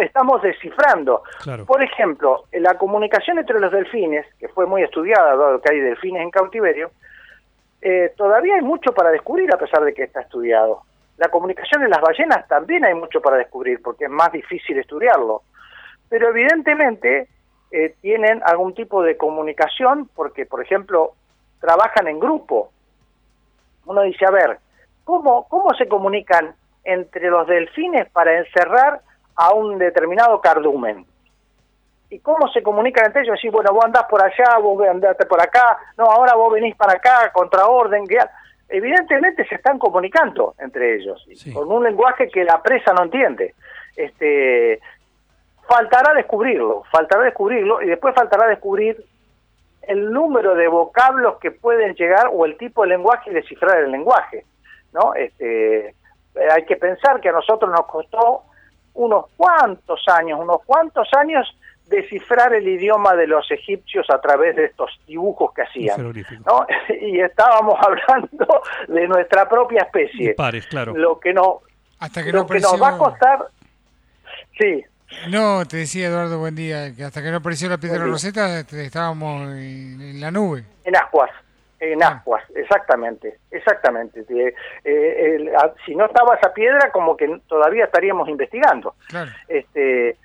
estamos 0.00 0.40
descifrando. 0.42 1.22
Claro. 1.42 1.66
Por 1.66 1.82
ejemplo, 1.82 2.44
la 2.52 2.74
comunicación 2.74 3.38
entre 3.38 3.58
los 3.60 3.72
delfines, 3.72 4.24
que 4.38 4.48
fue 4.48 4.66
muy 4.66 4.82
estudiada, 4.82 5.36
dado 5.36 5.60
que 5.60 5.72
hay 5.72 5.80
delfines 5.80 6.22
en 6.22 6.30
cautiverio, 6.30 6.90
eh, 7.82 8.12
todavía 8.16 8.54
hay 8.56 8.62
mucho 8.62 8.92
para 8.92 9.10
descubrir 9.10 9.52
a 9.52 9.58
pesar 9.58 9.82
de 9.84 9.92
que 9.94 10.04
está 10.04 10.20
estudiado. 10.20 10.82
La 11.16 11.28
comunicación 11.28 11.82
en 11.82 11.90
las 11.90 12.00
ballenas 12.00 12.46
también 12.48 12.84
hay 12.84 12.94
mucho 12.94 13.20
para 13.20 13.36
descubrir, 13.36 13.82
porque 13.82 14.04
es 14.04 14.10
más 14.10 14.30
difícil 14.32 14.78
estudiarlo. 14.78 15.42
Pero 16.08 16.28
evidentemente 16.30 17.28
eh, 17.70 17.94
tienen 18.00 18.42
algún 18.44 18.74
tipo 18.74 19.02
de 19.02 19.16
comunicación, 19.16 20.08
porque, 20.14 20.46
por 20.46 20.62
ejemplo, 20.62 21.12
trabajan 21.60 22.08
en 22.08 22.18
grupo. 22.18 22.70
Uno 23.86 24.02
dice, 24.02 24.24
a 24.26 24.30
ver, 24.30 24.58
¿cómo, 25.04 25.46
cómo 25.48 25.72
se 25.74 25.88
comunican 25.88 26.54
entre 26.84 27.28
los 27.30 27.46
delfines 27.46 28.08
para 28.10 28.38
encerrar 28.38 29.00
a 29.36 29.54
un 29.54 29.78
determinado 29.78 30.40
cardumen? 30.40 31.06
¿Y 32.08 32.18
cómo 32.18 32.48
se 32.48 32.62
comunican 32.62 33.06
entre 33.06 33.22
ellos? 33.22 33.34
Decir, 33.34 33.52
bueno, 33.52 33.72
vos 33.72 33.84
andás 33.84 34.04
por 34.10 34.20
allá, 34.22 34.58
vos 34.60 34.84
andate 34.88 35.26
por 35.26 35.40
acá, 35.40 35.78
no, 35.96 36.04
ahora 36.10 36.34
vos 36.34 36.52
venís 36.52 36.74
para 36.74 36.94
acá, 36.94 37.30
contra 37.32 37.66
orden. 37.66 38.04
Evidentemente 38.68 39.44
se 39.46 39.54
están 39.56 39.78
comunicando 39.78 40.54
entre 40.58 40.96
ellos, 40.96 41.24
Sí. 41.36 41.52
con 41.52 41.70
un 41.70 41.84
lenguaje 41.84 42.28
que 42.28 42.44
la 42.44 42.60
presa 42.62 42.92
no 42.92 43.04
entiende. 43.04 43.54
Este, 43.96 44.80
faltará 45.68 46.14
descubrirlo, 46.14 46.82
faltará 46.90 47.24
descubrirlo 47.24 47.82
y 47.82 47.86
después 47.86 48.14
faltará 48.14 48.48
descubrir 48.48 49.04
el 49.82 50.12
número 50.12 50.54
de 50.54 50.68
vocablos 50.68 51.38
que 51.40 51.50
pueden 51.50 51.94
llegar 51.94 52.28
o 52.32 52.44
el 52.44 52.56
tipo 52.56 52.82
de 52.82 52.88
lenguaje 52.88 53.30
y 53.30 53.34
descifrar 53.34 53.78
el 53.80 53.90
lenguaje, 53.90 54.44
¿no? 54.92 55.14
Este, 55.14 55.88
eh, 55.88 55.94
hay 56.52 56.64
que 56.64 56.76
pensar 56.76 57.20
que 57.20 57.28
a 57.28 57.32
nosotros 57.32 57.70
nos 57.70 57.86
costó 57.86 58.44
unos 58.94 59.26
cuantos 59.36 60.00
años, 60.08 60.38
unos 60.40 60.62
cuantos 60.64 61.08
años 61.14 61.46
descifrar 61.86 62.54
el 62.54 62.68
idioma 62.68 63.14
de 63.16 63.26
los 63.26 63.50
egipcios 63.50 64.08
a 64.10 64.20
través 64.20 64.54
de 64.54 64.66
estos 64.66 64.90
dibujos 65.06 65.52
que 65.52 65.62
hacían. 65.62 66.14
¿no? 66.46 66.66
Y 67.00 67.20
estábamos 67.20 67.78
hablando 67.84 68.62
de 68.88 69.08
nuestra 69.08 69.48
propia 69.48 69.82
especie. 69.82 70.34
Pares, 70.34 70.66
claro. 70.66 70.94
Lo 70.94 71.18
que, 71.18 71.32
no, 71.32 71.60
Hasta 71.98 72.22
que 72.22 72.32
no 72.32 72.46
que 72.46 72.60
nos 72.60 72.80
va 72.80 72.90
a 72.90 72.98
costar... 72.98 73.46
Sí, 74.58 74.84
No, 75.28 75.64
te 75.66 75.78
decía 75.78 76.06
Eduardo, 76.08 76.38
buen 76.38 76.54
día, 76.54 76.94
que 76.94 77.04
hasta 77.04 77.22
que 77.22 77.30
no 77.30 77.38
apareció 77.38 77.68
la 77.68 77.78
piedra 77.78 78.04
roseta 78.04 78.60
estábamos 78.60 79.42
en, 79.50 80.00
en 80.00 80.20
la 80.20 80.30
nube. 80.30 80.64
En 80.84 80.96
ascuas, 80.96 81.30
en 81.80 82.02
Ah. 82.02 82.08
ascuas, 82.18 82.42
exactamente, 82.54 83.38
exactamente. 83.50 84.20
Eh, 84.28 84.54
eh, 84.84 85.34
el- 85.36 85.54
a- 85.56 85.74
si 85.84 85.94
no 85.94 86.06
estaba 86.06 86.36
esa 86.36 86.52
piedra, 86.54 86.90
como 86.92 87.16
que 87.16 87.40
todavía 87.48 87.84
estaríamos 87.84 88.28
investigando. 88.28 88.94
Claro. 89.08 89.30
Este, 89.48 90.16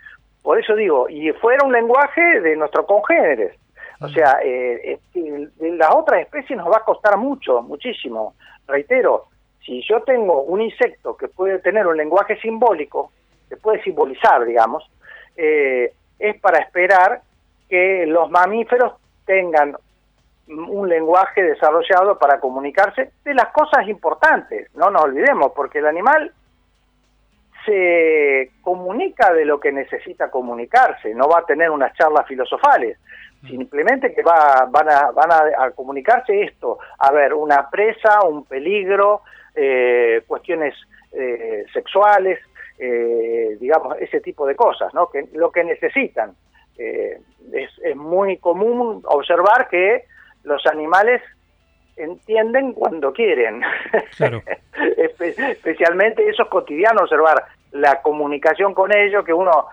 por 0.43 0.59
eso 0.59 0.75
digo, 0.75 1.09
y 1.09 1.31
fuera 1.33 1.65
un 1.65 1.71
lenguaje 1.73 2.21
de 2.41 2.55
nuestros 2.55 2.85
congéneres. 2.85 3.57
O 4.01 4.09
sea, 4.09 4.39
eh, 4.43 4.99
eh, 5.15 5.49
de 5.55 5.71
las 5.77 5.89
otras 5.95 6.21
especies 6.21 6.57
nos 6.57 6.67
va 6.67 6.77
a 6.77 6.83
costar 6.85 7.17
mucho, 7.17 7.61
muchísimo. 7.61 8.35
Reitero, 8.67 9.25
si 9.65 9.81
yo 9.87 10.01
tengo 10.03 10.43
un 10.43 10.61
insecto 10.61 11.15
que 11.17 11.27
puede 11.29 11.59
tener 11.59 11.87
un 11.87 11.97
lenguaje 11.97 12.37
simbólico, 12.41 13.11
que 13.49 13.57
puede 13.57 13.81
simbolizar, 13.83 14.45
digamos, 14.45 14.89
eh, 15.35 15.93
es 16.19 16.39
para 16.39 16.59
esperar 16.59 17.21
que 17.69 18.05
los 18.05 18.29
mamíferos 18.29 18.93
tengan 19.25 19.75
un 20.47 20.87
lenguaje 20.87 21.41
desarrollado 21.41 22.19
para 22.19 22.39
comunicarse 22.39 23.11
de 23.23 23.33
las 23.33 23.47
cosas 23.47 23.87
importantes, 23.87 24.69
no 24.75 24.91
nos 24.91 25.03
olvidemos, 25.03 25.51
porque 25.55 25.79
el 25.79 25.87
animal 25.87 26.31
se 27.65 28.51
comunica 28.61 29.33
de 29.33 29.43
lo 29.43 29.59
que 29.59 29.71
necesita 29.71 30.29
comunicarse, 30.29 31.15
no 31.15 31.27
va 31.27 31.39
a 31.39 31.45
tener 31.45 31.71
unas 31.71 31.95
charlas 31.95 32.27
filosofales, 32.27 32.99
simplemente 33.41 34.13
que 34.13 34.21
va, 34.21 34.67
van, 34.69 34.89
a, 34.89 35.11
van 35.11 35.31
a, 35.31 35.65
a 35.65 35.71
comunicarse 35.71 36.43
esto, 36.43 36.77
a 36.99 37.11
ver, 37.11 37.33
una 37.33 37.67
presa, 37.69 38.21
un 38.21 38.45
peligro, 38.45 39.21
eh, 39.55 40.21
cuestiones 40.27 40.75
eh, 41.11 41.65
sexuales, 41.73 42.39
eh, 42.77 43.57
digamos, 43.59 43.97
ese 43.99 44.21
tipo 44.21 44.45
de 44.45 44.55
cosas, 44.55 44.93
¿no? 44.93 45.09
Que, 45.09 45.27
lo 45.33 45.51
que 45.51 45.63
necesitan. 45.63 46.35
Eh, 46.77 47.19
es, 47.53 47.71
es 47.83 47.95
muy 47.95 48.37
común 48.37 49.01
observar 49.05 49.69
que 49.69 50.03
los 50.43 50.65
animales 50.65 51.21
entienden 51.95 52.73
cuando 52.73 53.13
quieren. 53.13 53.61
Claro. 54.17 54.43
Especialmente 54.97 56.27
eso 56.27 56.43
es 56.43 56.49
cotidiano 56.49 57.03
observar 57.03 57.45
la 57.71 58.01
comunicación 58.01 58.73
con 58.73 58.93
ellos, 58.95 59.25
que 59.25 59.33
uno 59.33 59.67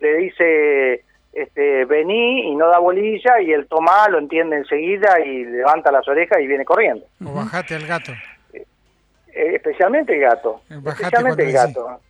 le 0.00 0.14
dice 0.16 1.04
este 1.32 1.84
vení 1.84 2.50
y 2.50 2.54
no 2.56 2.68
da 2.68 2.78
bolilla 2.78 3.40
y 3.40 3.52
el 3.52 3.66
toma 3.66 4.08
lo 4.08 4.18
entiende 4.18 4.56
enseguida 4.56 5.20
y 5.20 5.44
levanta 5.44 5.92
las 5.92 6.06
orejas 6.08 6.40
y 6.40 6.46
viene 6.46 6.64
corriendo. 6.64 7.04
O 7.24 7.32
bajate 7.32 7.74
al 7.74 7.86
gato. 7.86 8.12
Eh, 8.52 9.54
especialmente 9.54 10.14
el 10.14 10.20
gato. 10.20 10.62
Eh, 10.70 10.74
bajate 10.80 11.04
especialmente 11.04 11.44
el 11.44 11.52
gato. 11.52 12.00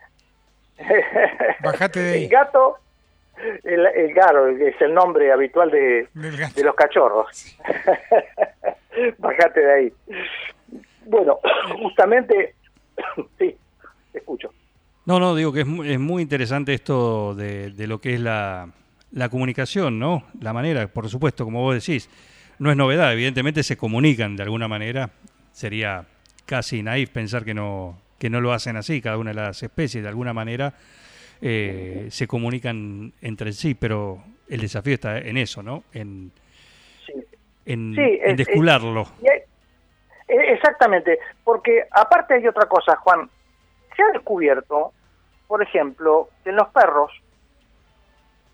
Bajate 1.62 2.00
de 2.00 2.12
ahí. 2.12 2.24
El 2.24 2.30
gato, 2.30 2.78
el, 3.64 3.86
el 3.86 4.14
garo, 4.14 4.48
es 4.48 4.80
el 4.80 4.94
nombre 4.94 5.32
habitual 5.32 5.70
de, 5.70 6.08
los 6.62 6.74
cachorros. 6.74 7.56
Bajate 9.18 9.60
de 9.60 9.72
ahí. 9.72 9.92
Bueno, 11.06 11.38
justamente, 11.80 12.54
sí, 13.38 13.56
te 14.12 14.18
escucho. 14.18 14.52
No, 15.06 15.18
no, 15.18 15.34
digo 15.34 15.52
que 15.52 15.62
es, 15.62 15.66
es 15.66 15.98
muy 15.98 16.22
interesante 16.22 16.74
esto 16.74 17.34
de, 17.34 17.70
de 17.70 17.86
lo 17.86 17.98
que 18.00 18.14
es 18.14 18.20
la, 18.20 18.68
la 19.12 19.28
comunicación, 19.28 19.98
¿no? 19.98 20.24
La 20.40 20.52
manera, 20.52 20.86
por 20.88 21.08
supuesto, 21.08 21.44
como 21.44 21.62
vos 21.62 21.74
decís, 21.74 22.10
no 22.58 22.70
es 22.70 22.76
novedad, 22.76 23.12
evidentemente 23.12 23.62
se 23.62 23.76
comunican 23.76 24.36
de 24.36 24.42
alguna 24.42 24.68
manera. 24.68 25.10
Sería 25.52 26.04
casi 26.44 26.82
naif 26.82 27.10
pensar 27.10 27.44
que 27.44 27.54
no, 27.54 27.98
que 28.18 28.30
no 28.30 28.40
lo 28.40 28.52
hacen 28.52 28.76
así, 28.76 29.00
cada 29.00 29.18
una 29.18 29.30
de 29.30 29.36
las 29.40 29.62
especies 29.62 30.02
de 30.02 30.08
alguna 30.08 30.32
manera 30.32 30.74
eh, 31.40 32.08
se 32.10 32.26
comunican 32.26 33.12
entre 33.22 33.52
sí, 33.52 33.74
pero 33.74 34.22
el 34.48 34.60
desafío 34.60 34.94
está 34.94 35.18
en 35.18 35.36
eso, 35.36 35.62
¿no? 35.62 35.84
En, 35.92 36.32
Sí. 37.06 37.12
en, 37.66 37.94
Sí, 37.94 38.18
en 38.22 38.36
descularlo. 38.36 39.06
Eh, 39.22 39.44
exactamente, 40.28 41.18
porque 41.44 41.84
aparte 41.90 42.34
hay 42.34 42.46
otra 42.46 42.66
cosa, 42.66 42.96
Juan. 42.96 43.30
Se 43.96 44.02
ha 44.02 44.12
descubierto, 44.12 44.92
por 45.46 45.62
ejemplo, 45.62 46.28
que 46.44 46.52
los 46.52 46.68
perros 46.68 47.10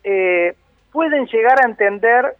eh, 0.04 0.54
pueden 0.92 1.26
llegar 1.26 1.60
a 1.64 1.68
entender 1.68 2.36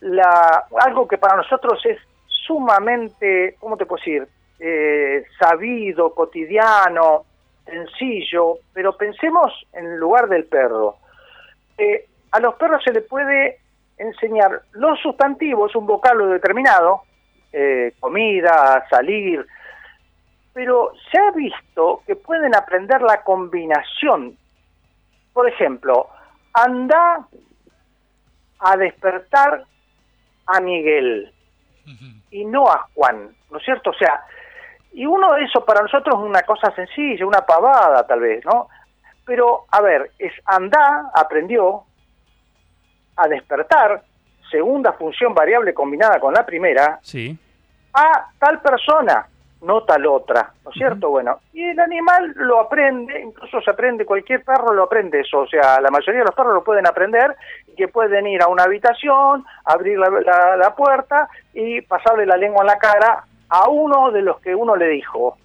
la, 0.00 0.64
algo 0.80 1.06
que 1.06 1.18
para 1.18 1.36
nosotros 1.36 1.84
es 1.84 1.98
sumamente, 2.26 3.56
¿cómo 3.60 3.76
te 3.76 3.86
puedo 3.86 4.00
decir? 4.00 4.26
Eh, 4.58 5.24
sabido, 5.38 6.14
cotidiano, 6.14 7.24
sencillo, 7.64 8.58
pero 8.72 8.96
pensemos 8.96 9.52
en 9.72 9.86
el 9.86 9.98
lugar 9.98 10.28
del 10.28 10.44
perro. 10.44 10.96
Eh, 11.76 12.06
a 12.30 12.40
los 12.40 12.54
perros 12.54 12.82
se 12.82 12.92
le 12.92 13.02
puede 13.02 13.58
enseñar 13.98 14.62
los 14.72 14.98
sustantivos, 15.00 15.74
un 15.76 15.86
vocablo 15.86 16.28
determinado, 16.28 17.02
eh, 17.52 17.92
comida, 18.00 18.86
salir, 18.88 19.46
pero 20.52 20.92
se 21.10 21.18
ha 21.18 21.30
visto 21.32 22.02
que 22.06 22.16
pueden 22.16 22.54
aprender 22.54 23.02
la 23.02 23.22
combinación. 23.22 24.36
Por 25.32 25.48
ejemplo, 25.48 26.08
anda 26.54 27.26
a 28.58 28.76
despertar 28.76 29.64
a 30.46 30.60
Miguel 30.60 31.30
y 32.30 32.44
no 32.44 32.66
a 32.68 32.88
Juan, 32.94 33.34
¿no 33.50 33.58
es 33.58 33.64
cierto? 33.64 33.90
O 33.90 33.94
sea, 33.94 34.24
y 34.96 35.04
uno 35.06 35.32
de 35.34 35.44
eso 35.44 35.64
para 35.64 35.82
nosotros 35.82 36.14
es 36.18 36.22
una 36.26 36.42
cosa 36.42 36.70
sencilla, 36.74 37.26
una 37.26 37.42
pavada 37.42 38.06
tal 38.06 38.20
vez, 38.20 38.44
¿no? 38.44 38.68
Pero, 39.24 39.64
a 39.70 39.80
ver, 39.82 40.10
es 40.18 40.32
anda, 40.46 41.10
aprendió 41.14 41.82
a 43.16 43.28
despertar, 43.28 44.02
segunda 44.50 44.92
función 44.92 45.34
variable 45.34 45.74
combinada 45.74 46.18
con 46.20 46.32
la 46.34 46.44
primera, 46.46 46.98
Sí, 47.02 47.36
a 47.94 48.26
tal 48.38 48.60
persona, 48.60 49.26
no 49.62 49.82
tal 49.84 50.06
otra, 50.06 50.52
¿no 50.64 50.70
es 50.70 50.74
cierto? 50.76 51.08
Bueno, 51.10 51.40
y 51.52 51.62
el 51.64 51.80
animal 51.80 52.32
lo 52.36 52.60
aprende, 52.60 53.20
incluso 53.20 53.60
se 53.62 53.70
aprende, 53.70 54.04
cualquier 54.04 54.44
perro 54.44 54.72
lo 54.74 54.84
aprende 54.84 55.20
eso, 55.20 55.40
o 55.40 55.46
sea, 55.46 55.80
la 55.80 55.90
mayoría 55.90 56.20
de 56.20 56.26
los 56.26 56.34
perros 56.34 56.52
lo 56.54 56.62
pueden 56.62 56.86
aprender, 56.86 57.34
y 57.66 57.74
que 57.74 57.88
pueden 57.88 58.26
ir 58.26 58.42
a 58.42 58.48
una 58.48 58.64
habitación, 58.64 59.44
abrir 59.64 59.98
la, 59.98 60.08
la- 60.10 60.56
la 60.56 60.74
puerta 60.74 61.28
y 61.54 61.80
pasarle 61.82 62.26
la 62.26 62.36
lengua 62.36 62.62
en 62.62 62.66
la 62.68 62.78
cara 62.78 63.24
a 63.48 63.68
uno 63.68 64.10
de 64.10 64.22
los 64.22 64.40
que 64.40 64.54
uno 64.54 64.76
le 64.76 64.88
dijo. 64.88 65.36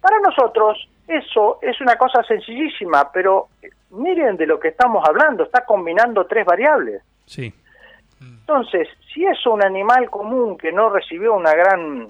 Para 0.00 0.18
nosotros 0.20 0.88
eso 1.06 1.58
es 1.62 1.80
una 1.80 1.96
cosa 1.96 2.22
sencillísima, 2.22 3.10
pero 3.12 3.48
eh, 3.62 3.70
miren 3.90 4.36
de 4.36 4.46
lo 4.46 4.58
que 4.60 4.68
estamos 4.68 5.06
hablando, 5.06 5.44
está 5.44 5.64
combinando 5.64 6.26
tres 6.26 6.44
variables. 6.44 7.02
sí. 7.26 7.52
Entonces, 8.20 8.88
si 9.12 9.24
es 9.24 9.44
un 9.46 9.64
animal 9.64 10.08
común 10.08 10.56
que 10.56 10.70
no 10.70 10.90
recibió 10.90 11.34
una 11.34 11.54
gran 11.54 12.08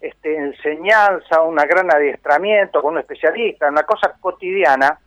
este, 0.00 0.36
enseñanza, 0.36 1.40
un 1.42 1.56
gran 1.56 1.90
adiestramiento 1.90 2.82
con 2.82 2.94
un 2.94 3.00
especialista, 3.00 3.68
una 3.68 3.84
cosa 3.84 4.14
cotidiana, 4.20 4.98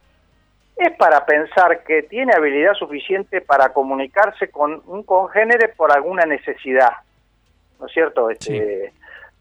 es 0.75 0.96
para 0.98 1.25
pensar 1.25 1.84
que 1.84 2.03
tiene 2.03 2.34
habilidad 2.34 2.74
suficiente 2.74 3.41
para 3.41 3.74
comunicarse 3.74 4.50
con 4.50 4.82
un 4.86 5.03
congénere 5.03 5.70
por 5.70 5.91
alguna 5.91 6.25
necesidad, 6.25 6.91
¿no 7.79 7.88
es 7.88 7.94
cierto? 7.94 8.29
Este, 8.29 8.94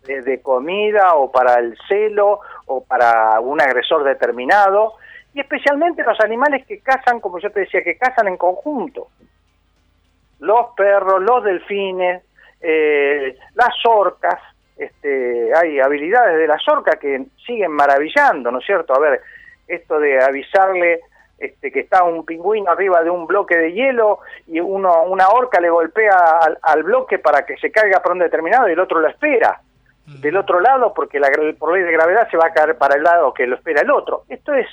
de, 0.06 0.40
comida 0.40 1.14
o 1.14 1.30
para 1.30 1.58
el 1.58 1.76
celo 1.88 2.40
o 2.66 2.84
para 2.84 3.40
un 3.40 3.60
agresor 3.60 4.04
determinado, 4.04 4.94
y 5.34 5.40
especialmente 5.40 6.02
los 6.02 6.18
animales 6.20 6.66
que 6.66 6.80
cazan, 6.80 7.20
como 7.20 7.38
yo 7.38 7.50
te 7.50 7.60
decía, 7.60 7.82
que 7.82 7.98
cazan 7.98 8.28
en 8.28 8.36
conjunto 8.36 9.08
los 10.38 10.74
perros, 10.76 11.22
los 11.22 11.44
delfines, 11.44 12.22
eh, 12.60 13.36
las 13.54 13.74
orcas, 13.86 14.40
este, 14.76 15.50
hay 15.54 15.80
habilidades 15.80 16.38
de 16.38 16.46
las 16.46 16.66
orcas 16.68 16.96
que 16.96 17.26
siguen 17.46 17.72
maravillando, 17.72 18.50
¿no 18.50 18.58
es 18.58 18.66
cierto? 18.66 18.94
A 18.94 18.98
ver, 18.98 19.20
esto 19.66 19.98
de 19.98 20.22
avisarle 20.22 21.00
este, 21.38 21.70
que 21.72 21.80
está 21.80 22.02
un 22.04 22.24
pingüino 22.24 22.70
arriba 22.70 23.02
de 23.02 23.10
un 23.10 23.26
bloque 23.26 23.56
de 23.56 23.72
hielo 23.72 24.20
y 24.46 24.60
uno, 24.60 25.04
una 25.04 25.28
orca 25.28 25.60
le 25.60 25.70
golpea 25.70 26.38
al, 26.40 26.58
al 26.62 26.82
bloque 26.82 27.18
para 27.18 27.44
que 27.44 27.56
se 27.56 27.70
caiga 27.70 28.00
por 28.00 28.12
un 28.12 28.20
determinado 28.20 28.68
y 28.68 28.72
el 28.72 28.80
otro 28.80 29.00
lo 29.00 29.08
espera 29.08 29.60
del 30.06 30.36
otro 30.36 30.60
lado 30.60 30.92
porque 30.94 31.18
la, 31.18 31.28
por 31.58 31.74
ley 31.74 31.82
de 31.82 31.92
gravedad 31.92 32.28
se 32.30 32.36
va 32.36 32.46
a 32.46 32.52
caer 32.52 32.78
para 32.78 32.94
el 32.94 33.02
lado 33.02 33.34
que 33.34 33.46
lo 33.46 33.56
espera 33.56 33.82
el 33.82 33.90
otro. 33.90 34.22
Esto 34.28 34.54
es 34.54 34.66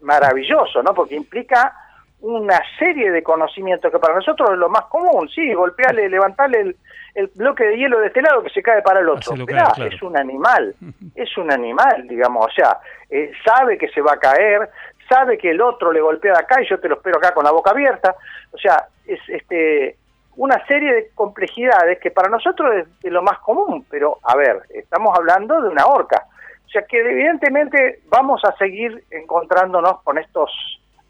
maravilloso, 0.00 0.82
¿no? 0.82 0.94
Porque 0.94 1.16
implica 1.16 1.74
una 2.20 2.60
serie 2.78 3.10
de 3.10 3.22
conocimientos 3.22 3.92
que 3.92 3.98
para 3.98 4.14
nosotros 4.14 4.50
es 4.52 4.58
lo 4.58 4.68
más 4.68 4.84
común. 4.86 5.28
Sí, 5.28 5.52
golpearle, 5.52 6.08
levantarle 6.10 6.60
el, 6.60 6.76
el 7.14 7.30
bloque 7.34 7.64
de 7.64 7.76
hielo 7.76 8.00
de 8.00 8.08
este 8.08 8.22
lado 8.22 8.42
que 8.42 8.50
se 8.50 8.62
cae 8.62 8.82
para 8.82 9.00
el 9.00 9.08
otro. 9.08 9.32
Hacelo 9.32 9.42
Esperá, 9.42 9.64
caer, 9.64 9.74
claro. 9.74 9.94
Es 9.94 10.02
un 10.02 10.16
animal, 10.16 10.74
es 11.14 11.36
un 11.36 11.52
animal, 11.52 12.06
digamos, 12.08 12.46
o 12.46 12.50
sea, 12.50 12.78
eh, 13.10 13.32
sabe 13.44 13.76
que 13.76 13.88
se 13.88 14.00
va 14.00 14.12
a 14.12 14.18
caer, 14.18 14.68
sabe 15.08 15.38
que 15.38 15.50
el 15.50 15.60
otro 15.60 15.92
le 15.92 16.00
golpea 16.00 16.32
de 16.32 16.38
acá 16.38 16.62
y 16.62 16.68
yo 16.68 16.78
te 16.78 16.88
lo 16.88 16.96
espero 16.96 17.18
acá 17.18 17.32
con 17.34 17.44
la 17.44 17.50
boca 17.50 17.70
abierta. 17.70 18.14
O 18.52 18.58
sea, 18.58 18.86
es 19.06 19.20
este 19.28 19.96
una 20.38 20.64
serie 20.66 20.94
de 20.94 21.10
complejidades 21.16 21.98
que 21.98 22.12
para 22.12 22.28
nosotros 22.28 22.72
es 22.76 23.00
de 23.00 23.10
lo 23.10 23.22
más 23.22 23.40
común, 23.40 23.84
pero 23.90 24.18
a 24.22 24.36
ver, 24.36 24.62
estamos 24.70 25.16
hablando 25.18 25.60
de 25.60 25.68
una 25.68 25.86
horca. 25.86 26.26
O 26.64 26.70
sea 26.70 26.82
que 26.82 27.00
evidentemente 27.00 28.00
vamos 28.08 28.44
a 28.44 28.56
seguir 28.56 29.02
encontrándonos 29.10 30.00
con 30.02 30.16
estos 30.16 30.50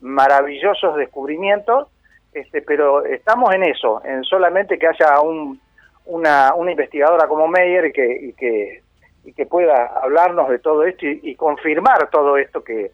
maravillosos 0.01 0.97
descubrimientos, 0.97 1.89
este, 2.33 2.63
pero 2.63 3.05
estamos 3.05 3.55
en 3.55 3.65
eso, 3.65 4.01
en 4.03 4.25
solamente 4.25 4.79
que 4.79 4.87
haya 4.87 5.21
un, 5.21 5.61
una, 6.07 6.55
una 6.55 6.71
investigadora 6.71 7.29
como 7.29 7.49
Meyer 7.49 7.93
que, 7.93 8.29
y 8.29 8.33
que, 8.33 8.83
y 9.25 9.33
que 9.35 9.45
pueda 9.45 9.93
hablarnos 10.03 10.49
de 10.49 10.59
todo 10.59 10.85
esto 10.85 11.05
y, 11.05 11.35
confirmar 11.35 12.09
todo 12.09 12.39
esto 12.39 12.65
que, 12.65 12.93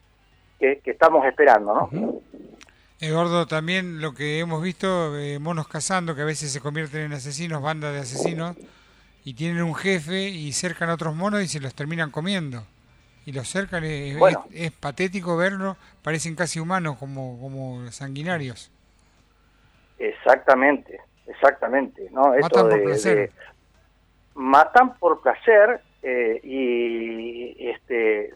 que, 0.58 0.80
estamos 0.84 1.24
esperando, 1.26 1.88
¿no? 1.92 2.20
Eduardo, 3.04 3.46
también 3.46 4.00
lo 4.00 4.14
que 4.14 4.38
hemos 4.38 4.62
visto, 4.62 5.16
eh, 5.18 5.38
monos 5.38 5.68
cazando, 5.68 6.14
que 6.14 6.22
a 6.22 6.24
veces 6.24 6.52
se 6.52 6.60
convierten 6.60 7.02
en 7.02 7.12
asesinos, 7.12 7.62
bandas 7.62 7.92
de 7.92 8.00
asesinos, 8.00 8.56
y 9.24 9.34
tienen 9.34 9.62
un 9.62 9.74
jefe 9.74 10.28
y 10.28 10.52
cercan 10.52 10.90
a 10.90 10.94
otros 10.94 11.14
monos 11.14 11.42
y 11.42 11.48
se 11.48 11.60
los 11.60 11.74
terminan 11.74 12.10
comiendo. 12.10 12.64
Y 13.26 13.32
los 13.32 13.48
cercan, 13.48 13.84
es, 13.84 14.16
es, 14.52 14.70
patético 14.72 15.36
verlo, 15.36 15.76
parecen 16.02 16.34
casi 16.34 16.60
humanos, 16.60 16.96
como, 16.98 17.38
como 17.40 17.90
sanguinarios. 17.90 18.70
Exactamente, 19.98 21.00
exactamente. 21.26 22.08
¿no? 22.10 22.34
Matan 22.40 22.68
por 22.68 22.82
placer. 22.82 23.32
matan 24.34 24.94
por 24.98 25.22
placer 25.22 25.80
eh, 26.02 26.40
y 26.42 27.66
este 27.68 28.30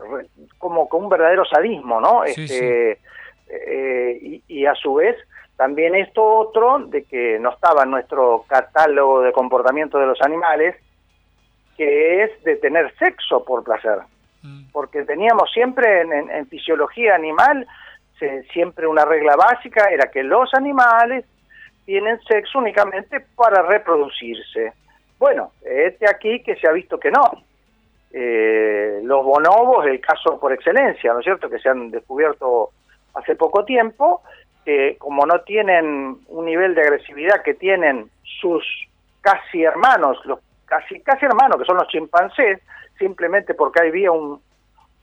como 0.56 0.88
con 0.88 1.04
un 1.04 1.10
verdadero 1.10 1.44
sadismo, 1.44 2.00
¿no? 2.00 2.24
este, 2.24 2.98
eh, 3.48 4.40
y, 4.46 4.66
a 4.66 4.74
su 4.74 4.94
vez 4.94 5.16
también 5.56 5.94
esto 5.94 6.22
otro 6.24 6.78
de 6.78 7.04
que 7.04 7.38
no 7.40 7.50
estaba 7.50 7.82
en 7.82 7.90
nuestro 7.90 8.44
catálogo 8.46 9.22
de 9.22 9.32
comportamiento 9.32 9.98
de 9.98 10.06
los 10.06 10.20
animales, 10.22 10.76
que 11.76 12.22
es 12.22 12.44
de 12.44 12.56
tener 12.56 12.94
sexo 12.96 13.44
por 13.44 13.64
placer. 13.64 13.98
Mm. 14.42 14.70
Porque 14.70 15.02
teníamos 15.02 15.50
siempre 15.52 16.02
en, 16.02 16.46
fisiología 16.46 17.14
animal, 17.14 17.66
siempre 18.52 18.86
una 18.86 19.04
regla 19.04 19.34
básica 19.36 19.86
era 19.90 20.10
que 20.10 20.22
los 20.22 20.52
animales 20.54 21.24
tienen 21.84 22.20
sexo 22.20 22.58
únicamente 22.58 23.24
para 23.34 23.62
reproducirse. 23.62 24.72
Bueno, 25.18 25.52
este 25.62 26.08
aquí 26.08 26.40
que 26.42 26.54
se 26.56 26.68
ha 26.68 26.72
visto 26.72 27.00
que 27.00 27.10
no. 27.10 27.24
Eh, 28.12 29.00
los 29.02 29.24
bonobos, 29.24 29.86
el 29.86 30.00
caso 30.00 30.38
por 30.38 30.52
excelencia, 30.52 31.12
¿no 31.12 31.20
es 31.20 31.24
cierto?, 31.24 31.50
que 31.50 31.58
se 31.58 31.68
han 31.68 31.90
descubierto 31.90 32.70
hace 33.18 33.36
poco 33.36 33.64
tiempo, 33.64 34.22
como 34.98 35.24
no 35.24 35.40
tienen 35.40 36.18
un 36.28 36.44
nivel 36.44 36.74
de 36.74 36.82
agresividad 36.82 37.42
que 37.42 37.54
tienen 37.54 38.10
sus 38.40 38.62
casi 39.20 39.62
hermanos, 39.62 40.18
los 40.24 40.40
casi, 40.66 41.00
casi 41.00 41.24
hermanos, 41.24 41.58
que 41.58 41.64
son 41.64 41.76
los 41.76 41.88
chimpancés, 41.88 42.60
simplemente 42.98 43.54
porque 43.54 43.80
había 43.80 44.12
un, 44.12 44.40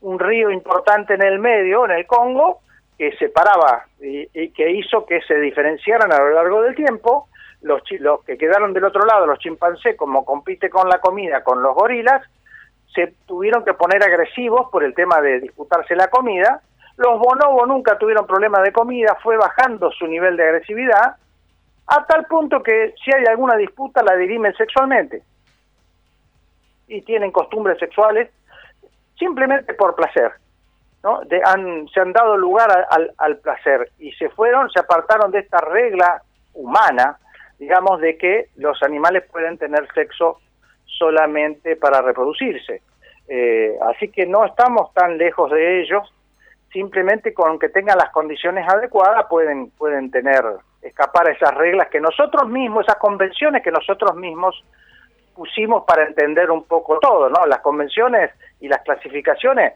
un 0.02 0.18
río 0.18 0.50
importante 0.50 1.14
en 1.14 1.22
el 1.22 1.38
medio, 1.38 1.84
en 1.84 1.92
el 1.92 2.06
Congo, 2.06 2.60
que 2.96 3.16
separaba 3.16 3.86
y, 4.00 4.28
y, 4.32 4.50
que 4.50 4.70
hizo 4.70 5.04
que 5.04 5.20
se 5.22 5.38
diferenciaran 5.38 6.12
a 6.12 6.18
lo 6.18 6.30
largo 6.30 6.62
del 6.62 6.74
tiempo. 6.74 7.28
Los, 7.62 7.82
los 7.98 8.22
que 8.24 8.38
quedaron 8.38 8.72
del 8.72 8.84
otro 8.84 9.04
lado, 9.04 9.26
los 9.26 9.38
chimpancés, 9.40 9.96
como 9.96 10.24
compite 10.24 10.70
con 10.70 10.88
la 10.88 10.98
comida 11.00 11.42
con 11.42 11.62
los 11.62 11.74
gorilas, 11.74 12.22
se 12.94 13.14
tuvieron 13.26 13.64
que 13.64 13.74
poner 13.74 14.02
agresivos 14.02 14.70
por 14.70 14.84
el 14.84 14.94
tema 14.94 15.20
de 15.20 15.40
disputarse 15.40 15.96
la 15.96 16.08
comida 16.08 16.62
los 16.96 17.18
bonobos 17.18 17.68
nunca 17.68 17.98
tuvieron 17.98 18.26
problemas 18.26 18.62
de 18.62 18.72
comida, 18.72 19.16
fue 19.22 19.36
bajando 19.36 19.90
su 19.92 20.06
nivel 20.06 20.36
de 20.36 20.44
agresividad, 20.44 21.16
a 21.86 22.06
tal 22.06 22.26
punto 22.26 22.62
que 22.62 22.94
si 23.04 23.12
hay 23.14 23.24
alguna 23.26 23.56
disputa 23.56 24.02
la 24.02 24.16
dirimen 24.16 24.54
sexualmente. 24.54 25.22
Y 26.88 27.02
tienen 27.02 27.30
costumbres 27.32 27.78
sexuales 27.78 28.30
simplemente 29.18 29.74
por 29.74 29.94
placer. 29.94 30.32
¿no? 31.02 31.20
se 31.28 32.00
han 32.00 32.12
dado 32.12 32.36
lugar 32.36 32.86
al, 32.90 33.12
al 33.18 33.36
placer 33.36 33.90
y 33.98 34.10
se 34.12 34.28
fueron, 34.30 34.68
se 34.70 34.80
apartaron 34.80 35.30
de 35.30 35.38
esta 35.38 35.58
regla 35.58 36.20
humana, 36.54 37.18
digamos, 37.58 38.00
de 38.00 38.16
que 38.16 38.48
los 38.56 38.82
animales 38.82 39.22
pueden 39.30 39.56
tener 39.56 39.86
sexo 39.94 40.40
solamente 40.84 41.76
para 41.76 42.02
reproducirse. 42.02 42.82
Eh, 43.28 43.76
así 43.88 44.08
que 44.08 44.26
no 44.26 44.44
estamos 44.44 44.92
tan 44.94 45.18
lejos 45.18 45.50
de 45.50 45.82
ellos 45.82 46.12
simplemente 46.72 47.32
con 47.32 47.58
que 47.58 47.68
tengan 47.68 47.98
las 47.98 48.10
condiciones 48.10 48.66
adecuadas 48.68 49.26
pueden, 49.28 49.70
pueden 49.70 50.10
tener, 50.10 50.44
escapar 50.82 51.28
a 51.28 51.32
esas 51.32 51.54
reglas 51.54 51.88
que 51.88 52.00
nosotros 52.00 52.48
mismos, 52.48 52.84
esas 52.84 52.98
convenciones 52.98 53.62
que 53.62 53.70
nosotros 53.70 54.14
mismos 54.16 54.62
pusimos 55.34 55.84
para 55.84 56.04
entender 56.04 56.50
un 56.50 56.64
poco 56.64 56.98
todo, 56.98 57.28
¿no? 57.28 57.46
Las 57.46 57.60
convenciones 57.60 58.30
y 58.60 58.68
las 58.68 58.82
clasificaciones, 58.82 59.74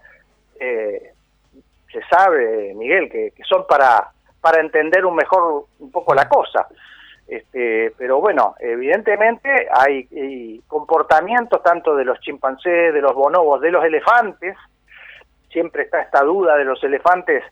eh, 0.58 1.12
se 1.92 2.02
sabe, 2.04 2.72
Miguel, 2.74 3.10
que, 3.10 3.32
son 3.48 3.66
para, 3.66 4.10
para 4.40 4.60
entender 4.60 5.04
un 5.04 5.16
mejor, 5.16 5.66
un 5.78 5.90
poco 5.90 6.14
la 6.14 6.28
cosa. 6.28 6.66
Este, 7.26 7.92
pero 7.96 8.20
bueno, 8.20 8.56
evidentemente 8.58 9.68
hay, 9.72 10.08
hay 10.10 10.62
comportamientos 10.66 11.62
tanto 11.62 11.94
de 11.94 12.04
los 12.04 12.18
chimpancés, 12.20 12.92
de 12.92 13.00
los 13.00 13.14
bonobos, 13.14 13.60
de 13.60 13.70
los 13.70 13.84
elefantes, 13.84 14.56
siempre 15.50 15.82
está 15.82 16.00
esta 16.00 16.22
duda 16.22 16.56
de 16.56 16.64
los 16.64 16.82
elefantes 16.82 17.42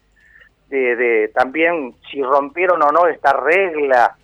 de, 0.68 1.30
también 1.34 1.94
si 2.10 2.22
rompieron 2.22 2.82
o 2.82 2.92
no 2.92 3.06
esta 3.06 3.32
regla 3.32 4.16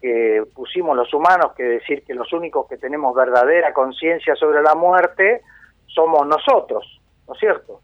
que 0.00 0.42
pusimos 0.54 0.96
los 0.96 1.12
humanos, 1.14 1.52
que 1.56 1.62
decir 1.62 2.04
que 2.04 2.14
los 2.14 2.32
únicos 2.32 2.68
que 2.68 2.76
tenemos 2.76 3.14
verdadera 3.14 3.72
conciencia 3.72 4.34
sobre 4.34 4.62
la 4.62 4.74
muerte 4.74 5.42
somos 5.86 6.26
nosotros, 6.26 7.00
¿no 7.26 7.34
es 7.34 7.40
cierto? 7.40 7.80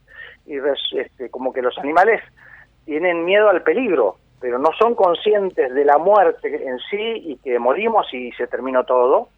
Y 0.47 0.59
este, 0.99 1.31
como 1.31 1.53
que 1.53 1.63
los 1.63 1.77
animales 1.79 2.21
tienen 2.85 3.25
miedo 3.25 3.49
al 3.49 3.63
peligro, 3.63 4.17
pero 4.41 4.59
no 4.59 4.71
son 4.79 4.95
conscientes 4.95 5.73
de 5.73 5.85
la 5.85 5.99
muerte 5.99 6.67
en 6.67 6.79
sí 6.91 7.23
y 7.25 7.37
que 7.37 7.59
morimos 7.59 8.13
y 8.13 8.33
se 8.33 8.47
terminó 8.47 8.85
todo. 8.85 9.29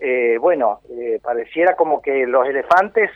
Eh, 0.00 0.36
bueno, 0.40 0.80
eh, 0.90 1.18
pareciera 1.22 1.74
como 1.74 2.02
que 2.02 2.26
los 2.26 2.46
elefantes 2.46 3.10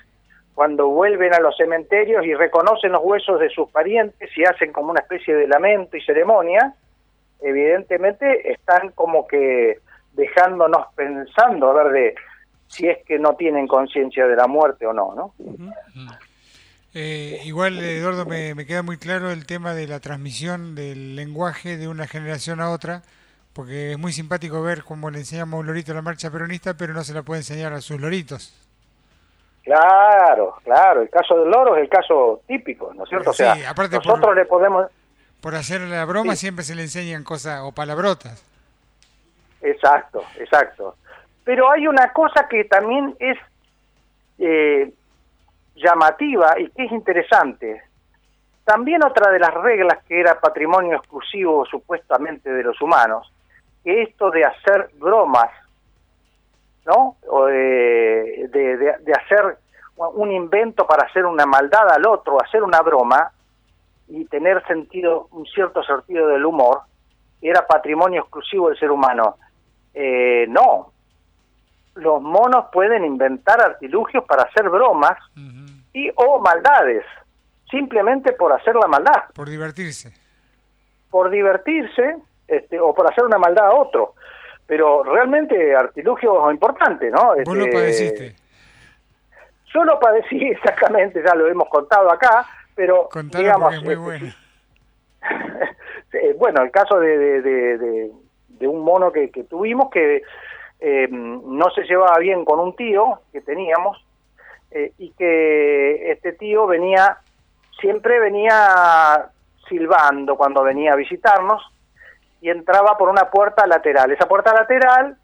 cuando 0.54 0.88
vuelven 0.88 1.32
a 1.34 1.40
los 1.40 1.56
cementerios 1.56 2.24
y 2.24 2.34
reconocen 2.34 2.92
los 2.92 3.02
huesos 3.02 3.40
de 3.40 3.48
sus 3.48 3.70
parientes 3.70 4.30
y 4.36 4.44
hacen 4.44 4.72
como 4.72 4.90
una 4.90 5.00
especie 5.00 5.34
de 5.34 5.46
lamento 5.46 5.96
y 5.96 6.02
ceremonia, 6.02 6.74
evidentemente 7.40 8.52
están 8.52 8.90
como 8.90 9.26
que 9.26 9.78
dejándonos 10.12 10.86
pensando 10.94 11.70
a 11.70 11.82
ver 11.82 11.92
de 11.92 12.14
si 12.66 12.88
es 12.88 12.98
que 13.04 13.18
no 13.18 13.34
tienen 13.34 13.66
conciencia 13.66 14.26
de 14.26 14.36
la 14.36 14.46
muerte 14.46 14.86
o 14.86 14.92
no, 14.92 15.14
¿no? 15.14 15.34
Eh, 16.94 17.40
igual, 17.44 17.78
Eduardo, 17.78 18.26
me, 18.26 18.54
me, 18.54 18.66
queda 18.66 18.82
muy 18.82 18.98
claro 18.98 19.30
el 19.30 19.46
tema 19.46 19.74
de 19.74 19.86
la 19.86 20.00
transmisión 20.00 20.74
del 20.74 21.16
lenguaje 21.16 21.78
de 21.78 21.88
una 21.88 22.06
generación 22.06 22.60
a 22.60 22.70
otra, 22.70 23.02
porque 23.54 23.92
es 23.92 23.98
muy 23.98 24.12
simpático 24.12 24.62
ver 24.62 24.84
cómo 24.84 25.10
le 25.10 25.18
enseñamos 25.18 25.56
a 25.56 25.60
un 25.60 25.66
lorito 25.66 25.94
la 25.94 26.02
marcha 26.02 26.30
peronista, 26.30 26.76
pero 26.76 26.92
no 26.92 27.02
se 27.04 27.14
la 27.14 27.22
puede 27.22 27.40
enseñar 27.40 27.72
a 27.72 27.80
sus 27.80 27.98
loritos. 27.98 28.61
Claro, 29.62 30.56
claro, 30.64 31.02
el 31.02 31.10
caso 31.10 31.38
del 31.38 31.50
loro 31.50 31.76
es 31.76 31.82
el 31.82 31.88
caso 31.88 32.40
típico, 32.46 32.92
¿no 32.94 33.04
es 33.04 33.08
cierto? 33.08 33.30
o 33.30 33.32
sea, 33.32 33.54
nosotros 33.90 34.34
le 34.34 34.44
podemos... 34.44 34.88
Por 35.40 35.54
hacer 35.54 35.80
la 35.82 36.04
broma 36.04 36.36
siempre 36.36 36.64
se 36.64 36.74
le 36.74 36.82
enseñan 36.82 37.24
cosas 37.24 37.60
o 37.62 37.72
palabrotas. 37.72 38.44
Exacto, 39.60 40.24
exacto. 40.38 40.96
Pero 41.44 41.70
hay 41.70 41.86
una 41.86 42.12
cosa 42.12 42.48
que 42.48 42.64
también 42.64 43.16
es 43.18 43.38
eh, 44.38 44.92
llamativa 45.76 46.58
y 46.58 46.68
que 46.70 46.84
es 46.84 46.92
interesante. 46.92 47.82
También 48.64 49.04
otra 49.04 49.30
de 49.30 49.38
las 49.38 49.54
reglas 49.54 49.98
que 50.06 50.20
era 50.20 50.40
patrimonio 50.40 50.96
exclusivo 50.96 51.64
supuestamente 51.66 52.50
de 52.50 52.62
los 52.62 52.80
humanos, 52.80 53.32
que 53.82 54.02
esto 54.02 54.30
de 54.30 54.44
hacer 54.44 54.90
bromas 54.98 55.50
¿no? 56.86 57.16
O 57.28 57.46
de, 57.46 58.48
de, 58.48 59.12
hacer 59.12 59.58
un 59.96 60.32
invento 60.32 60.86
para 60.86 61.06
hacer 61.06 61.24
una 61.24 61.46
maldad 61.46 61.88
al 61.90 62.06
otro, 62.06 62.42
hacer 62.42 62.62
una 62.62 62.80
broma 62.80 63.32
y 64.08 64.24
tener 64.26 64.64
sentido, 64.66 65.28
un 65.30 65.46
cierto 65.46 65.82
sentido 65.82 66.28
del 66.28 66.44
humor, 66.44 66.80
era 67.40 67.66
patrimonio 67.66 68.22
exclusivo 68.22 68.68
del 68.68 68.78
ser 68.78 68.90
humano. 68.90 69.36
Eh, 69.94 70.46
no, 70.48 70.92
los 71.94 72.22
monos 72.22 72.66
pueden 72.72 73.04
inventar 73.04 73.60
artilugios 73.62 74.24
para 74.24 74.42
hacer 74.44 74.68
bromas 74.68 75.18
y 75.92 76.10
o 76.16 76.38
maldades, 76.40 77.04
simplemente 77.70 78.32
por 78.32 78.52
hacer 78.52 78.74
la 78.74 78.88
maldad. 78.88 79.24
Por 79.34 79.48
divertirse. 79.48 80.12
Por 81.10 81.30
divertirse 81.30 82.16
este, 82.48 82.80
o 82.80 82.94
por 82.94 83.10
hacer 83.10 83.24
una 83.24 83.38
maldad 83.38 83.66
a 83.66 83.74
otro 83.74 84.14
pero 84.72 85.02
realmente 85.02 85.76
artilugio 85.76 86.50
importante, 86.50 87.10
¿no? 87.10 87.34
Vos 87.44 87.54
lo 87.58 87.64
este, 87.66 87.76
padeciste. 87.76 88.36
Yo 89.66 89.84
lo 89.84 90.00
padecí 90.00 90.42
exactamente, 90.48 91.22
ya 91.22 91.34
lo 91.34 91.46
hemos 91.46 91.68
contado 91.68 92.10
acá, 92.10 92.46
pero 92.74 93.06
digamos, 93.38 93.74
es 93.74 93.82
muy 93.82 93.96
bueno. 93.96 94.32
Eh, 96.14 96.34
bueno, 96.38 96.62
el 96.62 96.70
caso 96.70 96.98
de, 97.00 97.16
de, 97.18 97.40
de- 97.42 97.78
de- 97.78 98.10
de 98.48 98.68
un 98.68 98.82
mono 98.82 99.10
que, 99.12 99.30
que 99.30 99.44
tuvimos 99.44 99.90
que 99.90 100.22
eh, 100.80 101.08
no 101.10 101.70
se 101.70 101.82
llevaba 101.84 102.18
bien 102.18 102.44
con 102.44 102.60
un 102.60 102.74
tío 102.76 103.20
que 103.32 103.40
teníamos 103.40 104.02
eh, 104.70 104.92
y 104.98 105.10
que 105.12 106.12
este 106.12 106.32
tío 106.32 106.66
venía, 106.66 107.16
siempre 107.80 108.20
venía 108.20 109.26
silbando 109.68 110.36
cuando 110.36 110.62
venía 110.62 110.92
a 110.92 110.96
visitarnos 110.96 111.62
y 112.42 112.50
entraba 112.50 112.98
por 112.98 113.08
una 113.08 113.30
puerta 113.30 113.66
lateral. 113.68 114.10
Esa 114.10 114.26
puerta 114.26 114.52
lateral 114.52 115.16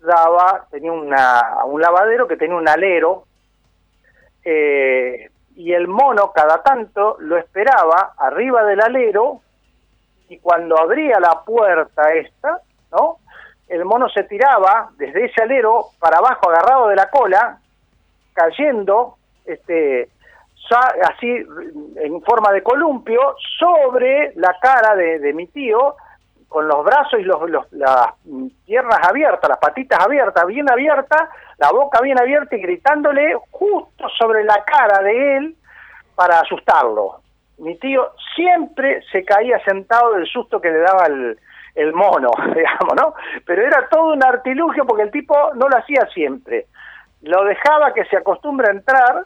daba, 0.00 0.66
tenía 0.70 0.92
una, 0.92 1.64
un 1.64 1.80
lavadero 1.80 2.28
que 2.28 2.36
tenía 2.36 2.56
un 2.56 2.68
alero 2.68 3.24
eh, 4.44 5.30
y 5.56 5.72
el 5.72 5.88
mono 5.88 6.30
cada 6.32 6.62
tanto 6.62 7.16
lo 7.20 7.38
esperaba 7.38 8.12
arriba 8.18 8.64
del 8.64 8.82
alero 8.82 9.40
y 10.28 10.38
cuando 10.40 10.78
abría 10.78 11.18
la 11.18 11.42
puerta 11.42 12.12
esta, 12.12 12.60
¿no? 12.92 13.16
El 13.66 13.86
mono 13.86 14.10
se 14.10 14.24
tiraba 14.24 14.90
desde 14.98 15.24
ese 15.24 15.42
alero 15.42 15.86
para 15.98 16.18
abajo 16.18 16.50
agarrado 16.50 16.88
de 16.88 16.96
la 16.96 17.08
cola, 17.08 17.58
cayendo 18.34 19.16
este 19.46 20.10
así 21.02 21.46
en 21.96 22.20
forma 22.20 22.52
de 22.52 22.62
columpio 22.62 23.36
sobre 23.58 24.34
la 24.34 24.54
cara 24.60 24.94
de, 24.94 25.18
de 25.18 25.32
mi 25.32 25.46
tío 25.46 25.96
con 26.48 26.66
los 26.66 26.84
brazos 26.84 27.20
y 27.20 27.24
los, 27.24 27.48
los- 27.50 27.72
las 27.72 28.06
piernas 28.66 28.98
abiertas, 29.06 29.48
las 29.48 29.58
patitas 29.58 30.00
abiertas, 30.04 30.46
bien 30.46 30.70
abiertas, 30.70 31.28
la 31.58 31.70
boca 31.70 32.00
bien 32.00 32.18
abierta 32.20 32.56
y 32.56 32.60
gritándole 32.60 33.34
justo 33.50 34.08
sobre 34.18 34.44
la 34.44 34.64
cara 34.64 35.02
de 35.02 35.36
él 35.36 35.56
para 36.14 36.40
asustarlo. 36.40 37.20
Mi 37.58 37.76
tío 37.76 38.12
siempre 38.34 39.02
se 39.12 39.24
caía 39.24 39.58
sentado 39.64 40.14
del 40.14 40.26
susto 40.26 40.60
que 40.60 40.70
le 40.70 40.78
daba 40.78 41.06
el, 41.06 41.38
el 41.74 41.92
mono, 41.92 42.30
digamos, 42.54 42.94
¿no? 42.96 43.14
Pero 43.44 43.62
era 43.66 43.88
todo 43.88 44.12
un 44.14 44.24
artilugio 44.24 44.86
porque 44.86 45.02
el 45.02 45.10
tipo 45.10 45.34
no 45.54 45.68
lo 45.68 45.76
hacía 45.76 46.06
siempre. 46.14 46.66
Lo 47.22 47.44
dejaba 47.44 47.92
que 47.92 48.04
se 48.06 48.16
acostumbre 48.16 48.68
a 48.68 48.72
entrar, 48.72 49.24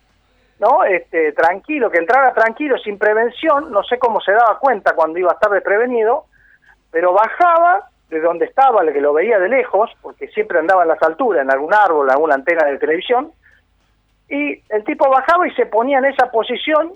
¿no? 0.58 0.82
Este, 0.84 1.32
tranquilo, 1.32 1.90
que 1.90 1.98
entrara 1.98 2.32
tranquilo, 2.32 2.78
sin 2.78 2.98
prevención, 2.98 3.70
no 3.70 3.82
sé 3.84 3.98
cómo 3.98 4.20
se 4.20 4.32
daba 4.32 4.58
cuenta 4.58 4.94
cuando 4.94 5.18
iba 5.18 5.30
a 5.30 5.34
estar 5.34 5.50
desprevenido, 5.50 6.24
pero 6.92 7.12
bajaba 7.12 7.88
de 8.10 8.20
donde 8.20 8.44
estaba, 8.44 8.82
el 8.82 8.92
que 8.92 9.00
lo 9.00 9.12
veía 9.14 9.38
de 9.38 9.48
lejos, 9.48 9.90
porque 10.02 10.28
siempre 10.28 10.58
andaba 10.58 10.82
en 10.82 10.88
las 10.88 11.02
alturas, 11.02 11.42
en 11.42 11.50
algún 11.50 11.72
árbol, 11.74 12.06
en 12.06 12.12
alguna 12.12 12.34
antena 12.34 12.64
de 12.66 12.78
televisión, 12.78 13.32
y 14.28 14.62
el 14.68 14.84
tipo 14.84 15.08
bajaba 15.10 15.48
y 15.48 15.50
se 15.54 15.66
ponía 15.66 15.98
en 15.98 16.04
esa 16.04 16.30
posición 16.30 16.92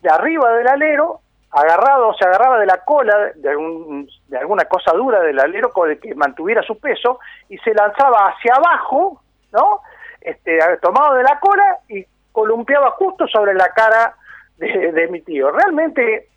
de 0.00 0.08
arriba 0.10 0.52
del 0.54 0.68
alero, 0.68 1.20
agarrado, 1.50 2.14
se 2.14 2.24
agarraba 2.24 2.58
de 2.58 2.66
la 2.66 2.78
cola 2.78 3.30
de, 3.34 3.50
algún- 3.50 4.08
de 4.28 4.38
alguna 4.38 4.64
cosa 4.64 4.92
dura 4.92 5.20
del 5.20 5.38
alero 5.38 5.70
con 5.70 5.90
el 5.90 6.00
que 6.00 6.14
mantuviera 6.14 6.62
su 6.62 6.78
peso 6.80 7.18
y 7.50 7.58
se 7.58 7.74
lanzaba 7.74 8.28
hacia 8.28 8.54
abajo, 8.54 9.20
¿no? 9.52 9.80
Este, 10.20 10.58
tomado 10.80 11.14
de 11.14 11.24
la 11.24 11.38
cola 11.40 11.78
y 11.88 12.06
columpiaba 12.32 12.92
justo 12.92 13.26
sobre 13.26 13.52
la 13.52 13.68
cara 13.68 14.14
de, 14.56 14.92
de 14.92 15.08
mi 15.08 15.20
tío. 15.20 15.50
Realmente 15.50 16.28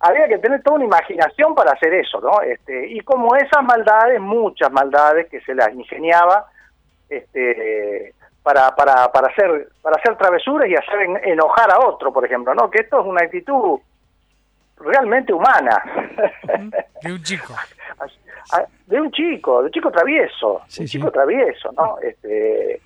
había 0.00 0.26
que 0.28 0.38
tener 0.38 0.62
toda 0.62 0.76
una 0.76 0.86
imaginación 0.86 1.54
para 1.54 1.72
hacer 1.72 1.92
eso, 1.94 2.20
¿no? 2.20 2.40
Este, 2.42 2.86
y 2.88 3.00
como 3.00 3.36
esas 3.36 3.62
maldades, 3.62 4.20
muchas 4.20 4.72
maldades 4.72 5.28
que 5.28 5.40
se 5.42 5.54
las 5.54 5.72
ingeniaba, 5.74 6.46
este, 7.08 8.14
para, 8.42 8.74
para, 8.74 9.10
para 9.12 9.28
hacer, 9.28 9.68
para 9.82 9.96
hacer 9.96 10.16
travesuras 10.16 10.68
y 10.68 10.74
hacer 10.74 11.00
en- 11.02 11.20
enojar 11.24 11.70
a 11.70 11.80
otro, 11.86 12.12
por 12.12 12.24
ejemplo, 12.24 12.54
¿no? 12.54 12.70
Que 12.70 12.78
esto 12.82 13.00
es 13.00 13.06
una 13.06 13.22
actitud 13.22 13.78
realmente 14.78 15.32
humana. 15.32 15.82
De 17.02 17.12
un 17.12 17.22
chico. 17.22 17.54
De 18.86 19.00
un 19.00 19.12
chico, 19.12 19.60
de 19.60 19.66
un 19.66 19.70
chico 19.70 19.92
travieso, 19.92 20.62
Sí, 20.66 20.82
un 20.82 20.88
sí. 20.88 20.98
chico 20.98 21.12
travieso, 21.12 21.70
¿no? 21.72 21.98
Este, 22.00 22.80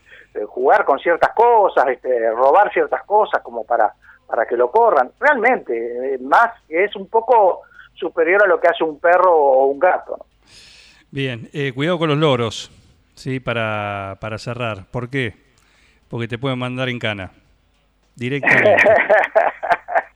jugar 0.47 0.85
con 0.85 0.99
ciertas 0.99 1.31
cosas, 1.35 1.87
este, 1.89 2.31
robar 2.33 2.71
ciertas 2.73 3.03
cosas 3.05 3.41
como 3.43 3.65
para 3.65 3.91
para 4.35 4.47
que 4.49 4.57
lo 4.57 4.69
corran. 4.69 5.13
Realmente, 5.21 6.15
eh, 6.15 6.19
más 6.19 6.51
es 6.69 6.97
un 6.97 7.09
poco 7.09 7.61
superior 7.95 8.43
a 8.43 8.49
lo 8.49 8.59
que 8.59 8.67
hace 8.67 8.83
un 8.83 8.99
perro 8.99 9.33
o 9.33 9.67
un 9.67 9.79
gato. 9.79 10.17
¿no? 10.19 10.27
Bien, 11.13 11.49
eh, 11.53 11.71
cuidado 11.73 12.01
con 12.01 12.09
los 12.09 12.19
loros, 12.19 12.73
¿sí? 13.15 13.39
Para, 13.39 14.17
para 14.21 14.37
cerrar. 14.39 14.87
¿Por 14.91 15.09
qué? 15.09 15.35
Porque 16.09 16.27
te 16.27 16.37
pueden 16.37 16.59
mandar 16.59 16.89
en 16.89 16.99
cana. 16.99 17.31
Directamente. 18.17 18.77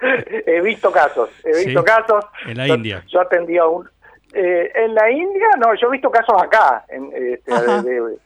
he 0.47 0.61
visto 0.63 0.91
casos, 0.91 1.31
he 1.45 1.55
Sí, 1.55 1.67
visto 1.67 1.85
casos. 1.85 2.25
en 2.47 2.57
la 2.57 2.67
Yo- 2.67 2.75
India. 2.75 3.05
Yo 3.07 3.21
atendí 3.21 3.57
a 3.57 3.67
un... 3.67 3.89
eh, 4.35 4.73
en 4.75 4.95
la 4.97 5.09
India, 5.13 5.47
no, 5.59 5.75
yo 5.77 5.87
he 5.87 5.93
visto 5.93 6.11
casos 6.11 6.43
acá. 6.43 6.85
En, 6.89 7.13
este, 7.15 7.53
Ajá. 7.53 7.83
de- 7.83 8.01
de- 8.01 8.19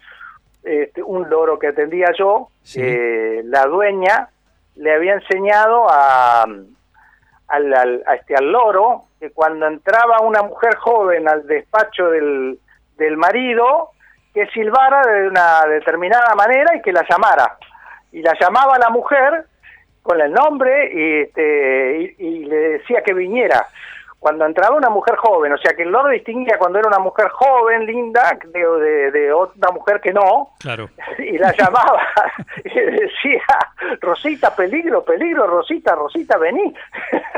este, 0.84 1.02
un 1.02 1.28
loro 1.28 1.58
que 1.58 1.66
atendía 1.68 2.08
yo, 2.18 2.48
Sí. 2.62 2.80
eh, 2.82 3.42
la 3.44 3.66
dueña 3.66 4.30
le 4.76 4.94
había 4.94 5.14
enseñado 5.14 5.86
a, 5.90 6.42
al, 6.42 7.74
al- 7.74 8.02
a 8.06 8.14
este, 8.14 8.34
al 8.36 8.50
loro 8.50 9.04
que 9.20 9.30
cuando 9.30 9.66
entraba 9.66 10.20
una 10.20 10.42
mujer 10.42 10.74
joven 10.76 11.28
al 11.28 11.46
despacho 11.46 12.10
del, 12.10 12.58
del 12.96 13.16
marido, 13.16 13.90
que 14.34 14.46
silbara 14.48 15.02
de 15.02 15.28
una 15.28 15.66
determinada 15.66 16.34
manera 16.34 16.74
y 16.76 16.82
que 16.82 16.92
la 16.92 17.04
llamara. 17.08 17.56
Y 18.12 18.22
la 18.22 18.34
llamaba 18.40 18.78
la 18.78 18.88
mujer 18.90 19.46
con 20.02 20.20
el 20.20 20.32
nombre 20.32 20.90
y, 20.92 21.20
este, 21.22 22.16
y 22.18 22.44
le 22.46 22.56
decía 22.56 23.02
que 23.02 23.12
viniera. 23.14 23.66
Cuando 24.22 24.46
entraba 24.46 24.76
una 24.76 24.88
mujer 24.88 25.16
joven, 25.16 25.52
o 25.52 25.58
sea 25.58 25.74
que 25.74 25.82
el 25.82 25.90
loro 25.90 26.08
distinguía 26.10 26.56
cuando 26.56 26.78
era 26.78 26.86
una 26.86 27.00
mujer 27.00 27.28
joven, 27.30 27.84
linda, 27.86 28.38
de, 28.54 28.60
de, 28.60 29.10
de 29.10 29.32
otra 29.32 29.72
mujer 29.72 30.00
que 30.00 30.12
no, 30.12 30.50
Claro. 30.60 30.88
y 31.18 31.36
la 31.38 31.52
llamaba 31.56 32.00
y 32.64 32.68
le 32.68 32.90
decía 32.92 33.42
Rosita 34.00 34.54
peligro 34.54 35.04
peligro 35.04 35.48
Rosita 35.48 35.96
Rosita 35.96 36.38
vení 36.38 36.72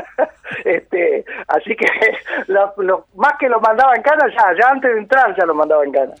este 0.63 1.25
así 1.47 1.75
que 1.75 1.87
lo, 2.47 2.73
lo- 2.77 3.07
más 3.15 3.33
que 3.39 3.49
lo 3.49 3.59
mandaba 3.59 3.95
en 3.95 4.03
cana 4.03 4.27
ya 4.29 4.53
ya 4.59 4.69
antes 4.69 4.93
de 4.93 4.99
entrar 4.99 5.35
ya 5.35 5.45
lo 5.45 5.55
mandaba 5.55 5.83
en 5.83 5.91
cana 5.91 6.13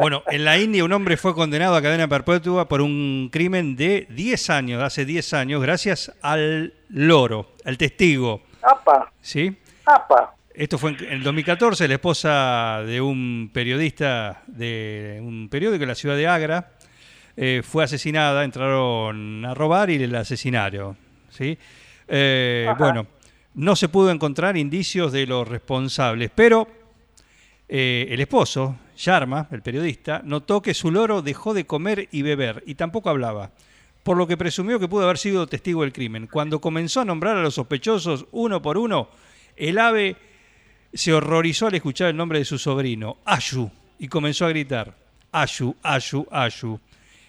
Bueno, 0.00 0.22
en 0.26 0.44
la 0.44 0.58
India 0.58 0.84
un 0.84 0.92
hombre 0.92 1.16
fue 1.16 1.34
condenado 1.34 1.76
a 1.76 1.82
cadena 1.82 2.08
perpetua 2.08 2.66
por 2.66 2.80
un 2.80 3.30
crimen 3.32 3.76
de 3.76 4.06
10 4.10 4.50
años, 4.50 4.82
hace 4.82 5.04
10 5.04 5.32
años, 5.34 5.62
gracias 5.62 6.12
al 6.22 6.74
loro, 6.90 7.46
al 7.64 7.78
testigo. 7.78 8.40
¿Sí? 9.20 9.56
Apa 9.86 10.34
Esto 10.54 10.78
fue 10.78 10.90
en 10.90 11.12
el 11.12 11.22
2014, 11.22 11.86
la 11.86 11.94
esposa 11.94 12.82
de 12.86 13.00
un 13.00 13.50
periodista 13.52 14.42
de 14.46 15.20
un 15.22 15.48
periódico 15.48 15.82
en 15.82 15.88
la 15.88 15.94
ciudad 15.94 16.16
de 16.16 16.26
Agra 16.26 16.72
eh, 17.36 17.62
fue 17.62 17.84
asesinada, 17.84 18.42
entraron 18.44 19.44
a 19.44 19.52
robar 19.54 19.90
y 19.90 19.98
la 20.06 20.20
asesinaron. 20.20 20.96
¿sí? 21.28 21.58
Eh, 22.08 22.72
bueno, 22.78 23.06
no 23.54 23.76
se 23.76 23.88
pudo 23.88 24.10
encontrar 24.10 24.56
indicios 24.56 25.12
de 25.12 25.26
los 25.26 25.46
responsables, 25.46 26.30
pero 26.34 26.66
eh, 27.68 28.06
el 28.10 28.20
esposo, 28.20 28.76
Sharma, 28.96 29.48
el 29.50 29.60
periodista, 29.60 30.22
notó 30.24 30.62
que 30.62 30.72
su 30.72 30.90
loro 30.90 31.20
dejó 31.20 31.52
de 31.52 31.66
comer 31.66 32.08
y 32.12 32.22
beber 32.22 32.62
y 32.66 32.76
tampoco 32.76 33.10
hablaba, 33.10 33.50
por 34.02 34.16
lo 34.16 34.26
que 34.26 34.38
presumió 34.38 34.80
que 34.80 34.88
pudo 34.88 35.04
haber 35.04 35.18
sido 35.18 35.46
testigo 35.46 35.82
del 35.82 35.92
crimen. 35.92 36.28
Cuando 36.28 36.60
comenzó 36.60 37.00
a 37.00 37.04
nombrar 37.04 37.36
a 37.36 37.42
los 37.42 37.54
sospechosos 37.54 38.26
uno 38.30 38.62
por 38.62 38.78
uno, 38.78 39.10
el 39.56 39.78
ave 39.78 40.16
se 40.92 41.12
horrorizó 41.12 41.66
al 41.66 41.74
escuchar 41.74 42.08
el 42.08 42.16
nombre 42.16 42.38
de 42.38 42.44
su 42.44 42.58
sobrino, 42.58 43.18
Ashu, 43.24 43.70
y 43.98 44.08
comenzó 44.08 44.46
a 44.46 44.50
gritar, 44.50 44.94
Ashu, 45.32 45.76
Ashu, 45.82 46.26
Ashu. 46.30 46.80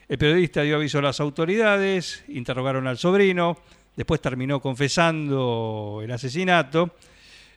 El 0.08 0.18
periodista 0.18 0.62
dio 0.62 0.78
aviso 0.78 1.00
a 1.00 1.02
las 1.02 1.20
autoridades, 1.20 2.24
interrogaron 2.30 2.88
al 2.88 2.98
sobrino, 2.98 3.58
después 3.96 4.22
terminó 4.22 4.62
confesando 4.62 6.00
el 6.04 6.12
asesinato. 6.12 6.96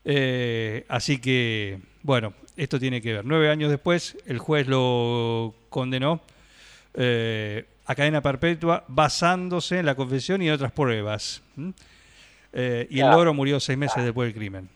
Eh, 0.04 0.84
así 0.88 1.18
que, 1.18 1.78
bueno, 2.02 2.34
esto 2.56 2.80
tiene 2.80 3.00
que 3.00 3.12
ver. 3.12 3.24
Nueve 3.24 3.50
años 3.50 3.70
después, 3.70 4.16
el 4.26 4.38
juez 4.38 4.66
lo 4.66 5.54
condenó 5.68 6.22
eh, 6.94 7.64
a 7.86 7.94
cadena 7.94 8.20
perpetua 8.20 8.84
basándose 8.88 9.78
en 9.78 9.86
la 9.86 9.94
confesión 9.94 10.42
y 10.42 10.48
en 10.48 10.54
otras 10.54 10.72
pruebas. 10.72 11.42
Eh, 12.52 12.86
y 12.90 13.00
el 13.00 13.10
loro 13.10 13.32
murió 13.34 13.60
seis 13.60 13.78
meses 13.78 14.02
después 14.04 14.26
del 14.28 14.34
crimen. 14.34 14.68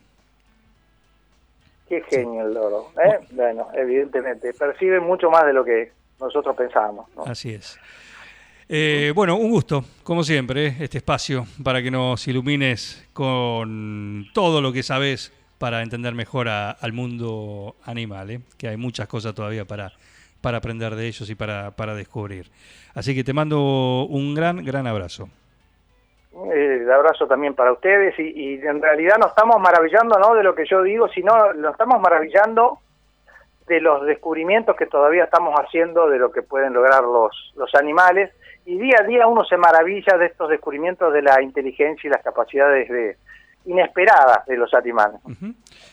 qué 1.89 2.03
genio 2.09 2.47
el 2.47 2.55
loro 2.55 2.91
¿eh? 3.05 3.19
bueno 3.33 3.69
evidentemente 3.75 4.53
percibe 4.55 5.01
mucho 5.01 5.29
más 5.31 5.45
de 5.45 5.53
lo 5.53 5.65
que 5.65 5.93
nosotros 6.21 6.57
pensábamos 6.57 7.07
¿no? 7.17 7.25
Así 7.25 7.51
es. 7.53 7.79
Eh, 8.69 9.13
bueno, 9.15 9.37
un 9.37 9.51
gusto, 9.51 9.85
como 10.03 10.25
siempre, 10.25 10.69
este 10.81 10.97
espacio 10.99 11.47
para 11.63 11.83
que 11.83 11.91
nos 11.91 12.27
ilumines 12.27 13.07
con 13.13 14.27
todo 14.33 14.63
lo 14.63 14.73
que 14.73 14.83
sabes 14.83 15.33
para 15.59 15.83
entender 15.83 16.15
mejor 16.15 16.49
a- 16.49 16.71
al 16.71 16.93
mundo 16.95 17.77
animal, 17.85 18.31
eh, 18.31 18.41
que 18.57 18.69
hay 18.69 18.77
muchas 18.79 19.07
cosas 19.07 19.35
todavía 19.35 19.67
para, 19.67 19.93
para 20.41 20.59
aprender 20.59 20.95
de 20.95 21.07
ellos 21.07 21.29
y 21.29 21.35
para, 21.35 21.73
para 21.73 21.95
descubrir. 21.95 22.51
Así 22.95 23.15
que 23.15 23.23
te 23.23 23.35
mando 23.35 24.07
un 24.09 24.35
gran, 24.35 24.65
gran 24.65 24.87
abrazo. 24.87 25.29
El 26.85 26.93
abrazo 26.93 27.27
también 27.27 27.55
para 27.55 27.73
ustedes 27.73 28.19
y, 28.19 28.23
y 28.23 28.55
en 28.61 28.83
realidad 28.83 29.17
no 29.19 29.29
estamos 29.29 29.61
maravillando 29.61 30.19
no 30.19 30.35
de 30.35 30.43
lo 30.43 30.55
que 30.55 30.67
yo 30.67 30.83
digo, 30.83 31.09
sino 31.09 31.53
lo 31.55 31.71
estamos 31.71 32.01
maravillando 32.01 32.79
de 33.67 33.81
los 33.81 34.05
descubrimientos 34.05 34.77
que 34.77 34.87
todavía 34.87 35.25
estamos 35.25 35.59
haciendo 35.59 36.09
de 36.09 36.19
lo 36.19 36.31
que 36.31 36.43
pueden 36.43 36.75
lograr 36.75 37.03
los, 37.03 37.53
los 37.57 37.75
animales 37.75 38.31
y 38.67 38.79
día 38.79 38.97
a 39.01 39.05
día 39.05 39.27
uno 39.27 39.45
se 39.45 39.57
maravilla 39.57 40.19
de 40.19 40.27
estos 40.27 40.51
descubrimientos 40.51 41.13
de 41.13 41.23
la 41.23 41.41
inteligencia 41.43 42.07
y 42.07 42.11
las 42.11 42.23
capacidades 42.23 42.89
de, 42.89 43.17
inesperadas 43.65 44.45
de 44.47 44.57
los 44.57 44.73
animales. 44.75 45.21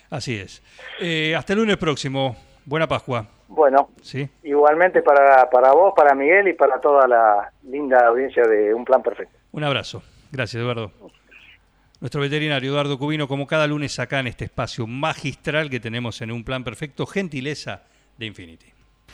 Así 0.09 0.37
es. 0.37 0.61
Eh, 0.99 1.35
hasta 1.35 1.53
el 1.53 1.59
lunes 1.59 1.77
próximo. 1.77 2.35
Buena 2.65 2.87
Pascua. 2.87 3.25
Bueno, 3.47 3.89
¿sí? 4.01 4.29
igualmente 4.43 5.01
para, 5.01 5.49
para 5.49 5.73
vos, 5.73 5.93
para 5.95 6.13
Miguel 6.15 6.47
y 6.49 6.53
para 6.53 6.79
toda 6.79 7.07
la 7.07 7.51
linda 7.63 8.07
audiencia 8.07 8.43
de 8.43 8.73
Un 8.73 8.85
Plan 8.85 9.01
Perfecto. 9.01 9.37
Un 9.51 9.63
abrazo. 9.63 10.01
Gracias, 10.31 10.61
Eduardo. 10.61 10.91
Nuestro 11.99 12.21
veterinario 12.21 12.71
Eduardo 12.71 12.97
Cubino, 12.97 13.27
como 13.27 13.45
cada 13.45 13.67
lunes 13.67 13.99
acá 13.99 14.19
en 14.19 14.27
este 14.27 14.45
espacio 14.45 14.87
magistral 14.87 15.69
que 15.69 15.79
tenemos 15.79 16.21
en 16.21 16.31
un 16.31 16.43
plan 16.43 16.63
perfecto, 16.63 17.05
gentileza 17.05 17.83
de 18.17 18.25
Infinity. 18.25 18.65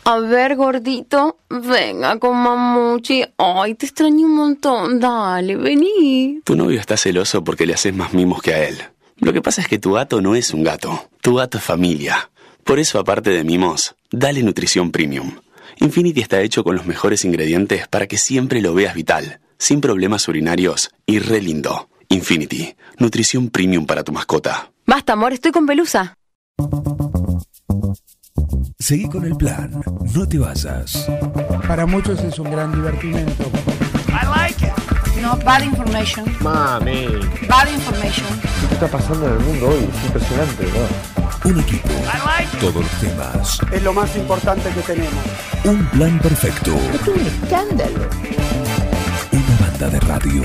A 0.06 0.20
ver, 0.20 0.56
gordito, 0.56 1.40
venga 1.50 2.18
con 2.18 2.38
mamuchi. 2.38 3.26
Ay, 3.38 3.76
te 3.76 3.88
extraño 3.88 4.26
un 4.26 4.36
montón. 4.36 5.00
Dale, 5.00 5.58
vení. 5.58 6.40
Tu 6.46 6.56
novio 6.56 6.80
está 6.80 6.96
celoso 6.96 7.44
porque 7.44 7.66
le 7.66 7.74
haces 7.74 7.94
más 7.94 8.14
mimos 8.14 8.42
que 8.42 8.54
a 8.54 8.68
él. 8.70 8.78
Lo 9.18 9.34
que 9.34 9.42
pasa 9.42 9.62
es 9.62 9.68
que 9.68 9.80
tu 9.80 9.94
gato 9.94 10.22
no 10.22 10.36
es 10.36 10.54
un 10.54 10.64
gato. 10.64 11.10
Tu 11.22 11.36
gato 11.36 11.58
es 11.58 11.64
familia. 11.64 12.30
Por 12.64 12.80
eso, 12.80 13.00
aparte 13.00 13.32
de 13.32 13.44
mimos, 13.44 13.96
dale 14.12 14.44
nutrición 14.44 14.92
premium. 14.92 15.40
Infinity 15.80 16.22
está 16.22 16.42
hecho 16.42 16.64
con 16.64 16.76
los 16.76 16.86
mejores 16.86 17.26
ingredientes 17.26 17.88
para 17.88 18.08
que 18.08 18.18
siempre 18.18 18.62
lo 18.62 18.74
veas 18.74 18.96
vital, 18.96 19.40
sin 19.58 19.82
problemas 19.82 20.28
urinarios 20.28 20.92
y 21.06 21.20
re 21.20 21.42
lindo. 21.42 21.90
Infinity, 22.10 22.76
nutrición 22.98 23.50
premium 23.50 23.86
para 23.86 24.04
tu 24.04 24.12
mascota. 24.12 24.72
Basta, 24.86 25.14
amor, 25.14 25.34
estoy 25.34 25.52
con 25.52 25.66
pelusa. 25.66 26.16
Seguí 28.80 29.10
con 29.10 29.26
el 29.26 29.36
plan. 29.36 29.72
No 30.14 30.28
te 30.28 30.38
vayas. 30.38 31.08
Para 31.68 31.86
muchos 31.86 32.20
es 32.24 32.40
un 32.40 32.52
gran 32.52 32.72
divertimento. 32.72 33.44
No, 35.22 35.36
bad 35.38 35.64
information. 35.64 36.26
Mami. 36.42 37.08
Bad 37.50 37.68
information. 37.70 38.28
¿Qué 38.68 38.76
está 38.76 38.88
pasando 38.88 39.28
en 39.28 39.34
el 39.34 39.40
mundo 39.40 39.70
hoy? 39.70 39.84
Es 39.84 40.06
impresionante, 40.06 40.66
¿verdad? 40.66 40.90
Un 41.44 41.60
equipo. 41.60 41.90
Todos 42.60 42.76
los 42.76 42.92
temas. 43.00 43.60
Es 43.72 43.84
lo 43.84 43.94
más 43.94 44.16
importante 44.16 44.70
que 44.70 44.82
tenemos. 44.82 45.24
Un 45.66 45.86
plan 45.90 46.20
perfecto. 46.20 46.76
Es 46.94 47.08
un 47.08 47.20
escándalo 47.20 48.10
banda 49.78 49.90
de 49.90 50.00
radio. 50.00 50.42